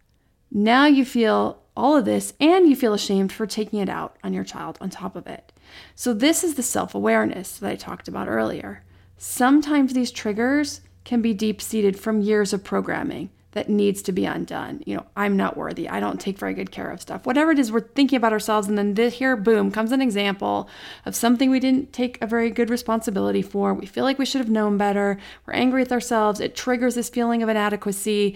Now 0.52 0.86
you 0.86 1.06
feel 1.06 1.62
all 1.76 1.96
of 1.96 2.06
this 2.06 2.34
and 2.40 2.68
you 2.68 2.76
feel 2.76 2.94
ashamed 2.94 3.32
for 3.32 3.46
taking 3.46 3.80
it 3.80 3.90
out 3.90 4.18
on 4.24 4.34
your 4.34 4.44
child 4.44 4.78
on 4.82 4.90
top 4.90 5.16
of 5.16 5.28
it. 5.28 5.54
So, 5.96 6.14
this 6.14 6.44
is 6.44 6.56
the 6.56 6.64
self 6.64 6.96
awareness 6.96 7.58
that 7.58 7.72
I 7.72 7.76
talked 7.76 8.08
about 8.08 8.28
earlier. 8.28 8.84
Sometimes 9.18 9.94
these 9.94 10.12
triggers 10.12 10.82
can 11.04 11.22
be 11.22 11.34
deep 11.34 11.62
seated 11.62 12.00
from 12.00 12.22
years 12.22 12.54
of 12.54 12.64
programming 12.64 13.30
that 13.58 13.70
needs 13.70 14.04
to 14.04 14.12
be 14.12 14.24
undone. 14.26 14.84
You 14.86 14.98
know, 14.98 15.06
I'm 15.16 15.36
not 15.36 15.58
worthy. 15.58 15.90
I 15.90 16.00
don't 16.00 16.22
take 16.22 16.38
very 16.38 16.54
good 16.54 16.70
care 16.70 16.92
of 16.92 17.02
stuff. 17.02 17.26
Whatever 17.26 17.52
it 17.52 17.58
is, 17.58 17.72
we're 17.72 17.80
thinking 17.80 18.18
about 18.18 18.32
ourselves, 18.32 18.68
and 18.68 18.78
then 18.78 18.94
this 18.94 19.16
here, 19.16 19.36
boom, 19.36 19.72
comes 19.72 19.92
an 19.92 20.02
example 20.02 20.70
of 21.06 21.16
something 21.16 21.50
we 21.50 21.60
didn't 21.60 21.92
take 21.92 22.22
a 22.22 22.28
very 22.28 22.52
good 22.52 22.70
responsibility 22.70 23.42
for. 23.42 23.74
We 23.74 23.88
feel 23.88 24.04
like 24.04 24.20
we 24.20 24.28
should 24.28 24.42
have 24.42 24.50
known 24.50 24.78
better. 24.78 25.18
We're 25.48 25.54
angry 25.54 25.82
with 25.82 25.92
ourselves. 25.92 26.40
It 26.40 26.56
triggers 26.56 26.94
this 26.94 27.10
feeling 27.10 27.42
of 27.42 27.50
inadequacy. 27.50 28.36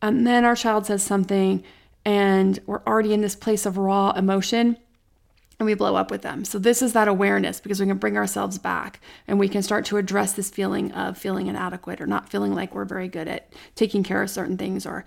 And 0.00 0.26
then 0.26 0.46
our 0.46 0.56
child 0.56 0.86
says 0.86 1.02
something, 1.02 1.62
and 2.06 2.58
we're 2.64 2.82
already 2.86 3.12
in 3.12 3.20
this 3.20 3.36
place 3.36 3.66
of 3.66 3.76
raw 3.76 4.12
emotion 4.12 4.78
and 5.58 5.66
we 5.66 5.74
blow 5.74 5.96
up 5.96 6.10
with 6.10 6.22
them. 6.22 6.44
So, 6.44 6.58
this 6.58 6.82
is 6.82 6.92
that 6.92 7.08
awareness 7.08 7.60
because 7.60 7.80
we 7.80 7.86
can 7.86 7.98
bring 7.98 8.16
ourselves 8.16 8.58
back 8.58 9.00
and 9.26 9.38
we 9.38 9.48
can 9.48 9.62
start 9.62 9.84
to 9.86 9.96
address 9.96 10.32
this 10.32 10.50
feeling 10.50 10.92
of 10.92 11.16
feeling 11.16 11.46
inadequate 11.46 12.00
or 12.00 12.06
not 12.06 12.28
feeling 12.28 12.54
like 12.54 12.74
we're 12.74 12.84
very 12.84 13.08
good 13.08 13.28
at 13.28 13.52
taking 13.74 14.02
care 14.02 14.22
of 14.22 14.30
certain 14.30 14.58
things. 14.58 14.84
Or 14.86 15.04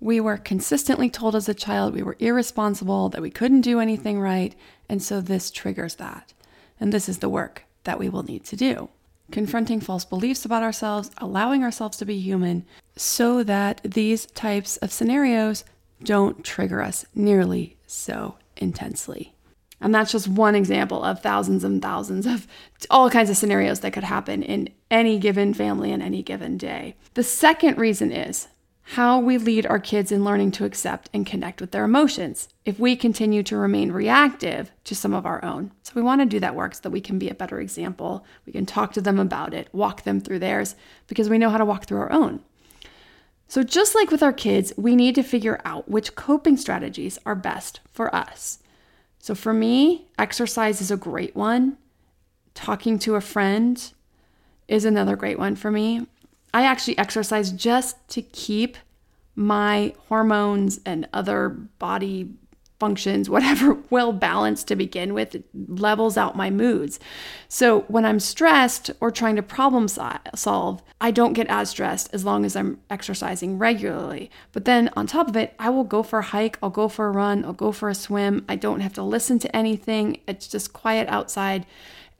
we 0.00 0.20
were 0.20 0.38
consistently 0.38 1.10
told 1.10 1.36
as 1.36 1.48
a 1.48 1.54
child 1.54 1.94
we 1.94 2.02
were 2.02 2.16
irresponsible, 2.18 3.08
that 3.10 3.22
we 3.22 3.30
couldn't 3.30 3.60
do 3.60 3.80
anything 3.80 4.18
right. 4.18 4.54
And 4.88 5.02
so, 5.02 5.20
this 5.20 5.50
triggers 5.50 5.96
that. 5.96 6.32
And 6.80 6.92
this 6.92 7.08
is 7.08 7.18
the 7.18 7.28
work 7.28 7.64
that 7.84 7.98
we 7.98 8.08
will 8.08 8.22
need 8.22 8.44
to 8.46 8.56
do. 8.56 8.88
Confronting 9.30 9.80
false 9.80 10.04
beliefs 10.04 10.44
about 10.44 10.62
ourselves, 10.62 11.10
allowing 11.18 11.62
ourselves 11.62 11.96
to 11.98 12.04
be 12.04 12.18
human, 12.18 12.66
so 12.96 13.42
that 13.42 13.80
these 13.84 14.26
types 14.26 14.76
of 14.78 14.92
scenarios 14.92 15.64
don't 16.02 16.44
trigger 16.44 16.82
us 16.82 17.06
nearly 17.14 17.76
so 17.86 18.36
intensely. 18.56 19.34
And 19.82 19.94
that's 19.94 20.12
just 20.12 20.28
one 20.28 20.54
example 20.54 21.02
of 21.02 21.20
thousands 21.20 21.64
and 21.64 21.82
thousands 21.82 22.24
of 22.24 22.46
all 22.88 23.10
kinds 23.10 23.28
of 23.28 23.36
scenarios 23.36 23.80
that 23.80 23.92
could 23.92 24.04
happen 24.04 24.42
in 24.42 24.70
any 24.90 25.18
given 25.18 25.52
family 25.52 25.90
in 25.90 26.00
any 26.00 26.22
given 26.22 26.56
day. 26.56 26.94
The 27.14 27.24
second 27.24 27.78
reason 27.78 28.12
is 28.12 28.48
how 28.82 29.18
we 29.18 29.38
lead 29.38 29.66
our 29.66 29.78
kids 29.78 30.12
in 30.12 30.24
learning 30.24 30.52
to 30.52 30.64
accept 30.64 31.08
and 31.12 31.26
connect 31.26 31.60
with 31.60 31.70
their 31.70 31.84
emotions 31.84 32.48
if 32.64 32.78
we 32.78 32.94
continue 32.96 33.42
to 33.42 33.56
remain 33.56 33.92
reactive 33.92 34.70
to 34.84 34.94
some 34.94 35.14
of 35.14 35.26
our 35.26 35.44
own. 35.44 35.72
So, 35.82 35.92
we 35.94 36.02
want 36.02 36.20
to 36.20 36.26
do 36.26 36.40
that 36.40 36.54
work 36.54 36.74
so 36.74 36.80
that 36.82 36.90
we 36.90 37.00
can 37.00 37.18
be 37.18 37.28
a 37.28 37.34
better 37.34 37.60
example. 37.60 38.24
We 38.46 38.52
can 38.52 38.66
talk 38.66 38.92
to 38.94 39.00
them 39.00 39.18
about 39.18 39.54
it, 39.54 39.68
walk 39.72 40.02
them 40.02 40.20
through 40.20 40.40
theirs, 40.40 40.74
because 41.06 41.28
we 41.28 41.38
know 41.38 41.50
how 41.50 41.58
to 41.58 41.64
walk 41.64 41.86
through 41.86 42.00
our 42.00 42.12
own. 42.12 42.40
So, 43.48 43.62
just 43.62 43.94
like 43.94 44.10
with 44.10 44.22
our 44.22 44.32
kids, 44.32 44.72
we 44.76 44.96
need 44.96 45.14
to 45.16 45.22
figure 45.22 45.60
out 45.64 45.88
which 45.88 46.14
coping 46.14 46.56
strategies 46.56 47.18
are 47.24 47.34
best 47.34 47.80
for 47.90 48.14
us. 48.14 48.58
So 49.22 49.36
for 49.36 49.52
me, 49.52 50.08
exercise 50.18 50.80
is 50.80 50.90
a 50.90 50.96
great 50.96 51.36
one. 51.36 51.78
Talking 52.54 52.98
to 52.98 53.14
a 53.14 53.20
friend 53.20 53.80
is 54.66 54.84
another 54.84 55.14
great 55.14 55.38
one 55.38 55.54
for 55.54 55.70
me. 55.70 56.08
I 56.52 56.64
actually 56.64 56.98
exercise 56.98 57.52
just 57.52 57.96
to 58.08 58.20
keep 58.20 58.76
my 59.36 59.94
hormones 60.08 60.80
and 60.84 61.08
other 61.12 61.50
body 61.50 62.30
functions, 62.82 63.30
whatever, 63.30 63.74
well 63.90 64.12
balanced 64.12 64.66
to 64.66 64.74
begin 64.74 65.14
with, 65.14 65.40
levels 65.68 66.16
out 66.16 66.34
my 66.34 66.50
moods. 66.50 66.98
So 67.46 67.82
when 67.82 68.04
I'm 68.04 68.18
stressed 68.18 68.90
or 68.98 69.12
trying 69.12 69.36
to 69.36 69.42
problem 69.42 69.86
solve, 69.86 70.82
I 71.00 71.12
don't 71.12 71.32
get 71.32 71.46
as 71.46 71.70
stressed 71.70 72.12
as 72.12 72.24
long 72.24 72.44
as 72.44 72.56
I'm 72.56 72.80
exercising 72.90 73.56
regularly. 73.56 74.32
But 74.50 74.64
then 74.64 74.90
on 74.96 75.06
top 75.06 75.28
of 75.28 75.36
it, 75.36 75.54
I 75.60 75.70
will 75.70 75.84
go 75.84 76.02
for 76.02 76.18
a 76.18 76.24
hike, 76.24 76.58
I'll 76.60 76.70
go 76.70 76.88
for 76.88 77.06
a 77.06 77.12
run, 77.12 77.44
I'll 77.44 77.52
go 77.52 77.70
for 77.70 77.88
a 77.88 77.94
swim. 77.94 78.44
I 78.48 78.56
don't 78.56 78.80
have 78.80 78.94
to 78.94 79.02
listen 79.04 79.38
to 79.38 79.56
anything, 79.56 80.18
it's 80.26 80.48
just 80.48 80.72
quiet 80.72 81.08
outside 81.08 81.66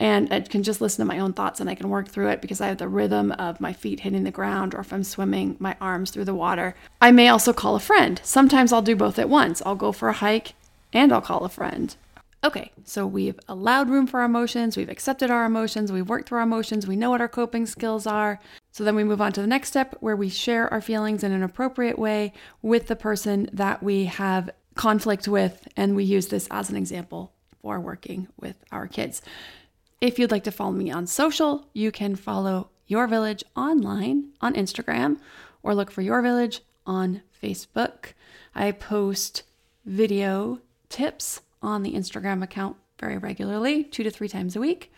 and 0.02 0.32
I 0.32 0.40
can 0.40 0.64
just 0.64 0.80
listen 0.80 1.06
to 1.06 1.14
my 1.14 1.20
own 1.20 1.32
thoughts 1.32 1.60
and 1.60 1.70
I 1.70 1.76
can 1.76 1.88
work 1.88 2.08
through 2.08 2.30
it 2.30 2.42
because 2.42 2.60
I 2.60 2.66
have 2.66 2.78
the 2.78 2.88
rhythm 2.88 3.30
of 3.30 3.60
my 3.60 3.72
feet 3.72 4.00
hitting 4.00 4.24
the 4.24 4.32
ground 4.32 4.74
or 4.74 4.80
if 4.80 4.92
I'm 4.92 5.04
swimming, 5.04 5.54
my 5.60 5.76
arms 5.80 6.10
through 6.10 6.24
the 6.24 6.34
water. 6.34 6.74
I 7.00 7.12
may 7.12 7.28
also 7.28 7.52
call 7.52 7.76
a 7.76 7.80
friend. 7.80 8.20
Sometimes 8.24 8.72
I'll 8.72 8.82
do 8.82 8.96
both 8.96 9.16
at 9.20 9.28
once. 9.28 9.62
I'll 9.64 9.76
go 9.76 9.92
for 9.92 10.08
a 10.08 10.14
hike 10.14 10.54
and 10.92 11.12
I'll 11.12 11.20
call 11.20 11.44
a 11.44 11.48
friend. 11.48 11.94
Okay, 12.42 12.72
so 12.82 13.06
we've 13.06 13.38
allowed 13.46 13.88
room 13.88 14.08
for 14.08 14.18
our 14.18 14.26
emotions, 14.26 14.76
we've 14.76 14.88
accepted 14.88 15.30
our 15.30 15.44
emotions, 15.44 15.92
we've 15.92 16.08
worked 16.08 16.28
through 16.28 16.38
our 16.38 16.44
emotions, 16.44 16.88
we 16.88 16.96
know 16.96 17.10
what 17.10 17.20
our 17.20 17.28
coping 17.28 17.64
skills 17.66 18.04
are. 18.04 18.40
So 18.72 18.82
then 18.82 18.96
we 18.96 19.04
move 19.04 19.20
on 19.20 19.30
to 19.34 19.40
the 19.40 19.46
next 19.46 19.68
step 19.68 19.94
where 20.00 20.16
we 20.16 20.28
share 20.28 20.68
our 20.72 20.80
feelings 20.80 21.22
in 21.22 21.30
an 21.30 21.44
appropriate 21.44 22.00
way 22.00 22.32
with 22.60 22.88
the 22.88 22.96
person 22.96 23.48
that 23.52 23.84
we 23.84 24.06
have 24.06 24.50
conflict 24.74 25.28
with, 25.28 25.68
and 25.76 25.94
we 25.94 26.02
use 26.02 26.26
this 26.26 26.48
as 26.50 26.70
an 26.70 26.74
example 26.74 27.32
for 27.60 27.78
working 27.78 28.26
with 28.36 28.56
our 28.72 28.88
kids. 28.88 29.22
If 30.02 30.18
you'd 30.18 30.32
like 30.32 30.42
to 30.44 30.50
follow 30.50 30.72
me 30.72 30.90
on 30.90 31.06
social, 31.06 31.68
you 31.72 31.92
can 31.92 32.16
follow 32.16 32.70
Your 32.88 33.06
Village 33.06 33.44
online 33.54 34.30
on 34.40 34.54
Instagram 34.54 35.20
or 35.62 35.76
look 35.76 35.92
for 35.92 36.02
Your 36.02 36.20
Village 36.22 36.60
on 36.84 37.22
Facebook. 37.40 38.14
I 38.52 38.72
post 38.72 39.44
video 39.84 40.58
tips 40.88 41.42
on 41.62 41.84
the 41.84 41.92
Instagram 41.92 42.42
account 42.42 42.78
very 42.98 43.16
regularly, 43.16 43.84
two 43.84 44.02
to 44.02 44.10
three 44.10 44.28
times 44.28 44.56
a 44.56 44.60
week. 44.60 44.92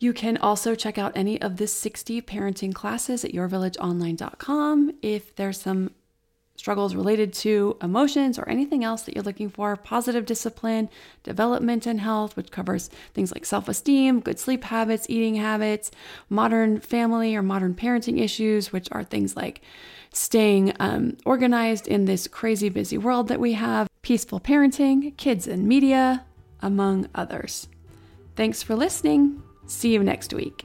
You 0.00 0.12
can 0.12 0.38
also 0.38 0.74
check 0.74 0.98
out 0.98 1.12
any 1.14 1.40
of 1.40 1.58
the 1.58 1.68
60 1.68 2.20
parenting 2.22 2.74
classes 2.74 3.24
at 3.24 3.30
yourvillageonline.com 3.30 4.94
if 5.02 5.36
there's 5.36 5.60
some 5.60 5.92
struggles 6.62 6.94
related 6.94 7.32
to 7.32 7.76
emotions 7.82 8.38
or 8.38 8.48
anything 8.48 8.84
else 8.84 9.02
that 9.02 9.16
you're 9.16 9.24
looking 9.24 9.50
for, 9.50 9.74
positive 9.74 10.24
discipline, 10.24 10.88
development 11.24 11.88
and 11.88 12.00
health, 12.00 12.36
which 12.36 12.52
covers 12.52 12.88
things 13.14 13.32
like 13.32 13.44
self 13.44 13.68
esteem, 13.68 14.20
good 14.20 14.38
sleep 14.38 14.62
habits, 14.62 15.04
eating 15.08 15.34
habits, 15.34 15.90
modern 16.30 16.78
family 16.78 17.34
or 17.34 17.42
modern 17.42 17.74
parenting 17.74 18.20
issues, 18.20 18.72
which 18.72 18.86
are 18.92 19.02
things 19.02 19.34
like 19.34 19.60
staying 20.12 20.72
um, 20.78 21.16
organized 21.26 21.88
in 21.88 22.04
this 22.04 22.28
crazy 22.28 22.68
busy 22.68 22.96
world 22.96 23.26
that 23.26 23.40
we 23.40 23.54
have, 23.54 23.88
peaceful 24.02 24.38
parenting, 24.38 25.16
kids 25.16 25.48
and 25.48 25.66
media, 25.66 26.24
among 26.60 27.08
others. 27.12 27.66
Thanks 28.36 28.62
for 28.62 28.76
listening. 28.76 29.42
See 29.66 29.92
you 29.92 30.04
next 30.04 30.32
week. 30.32 30.64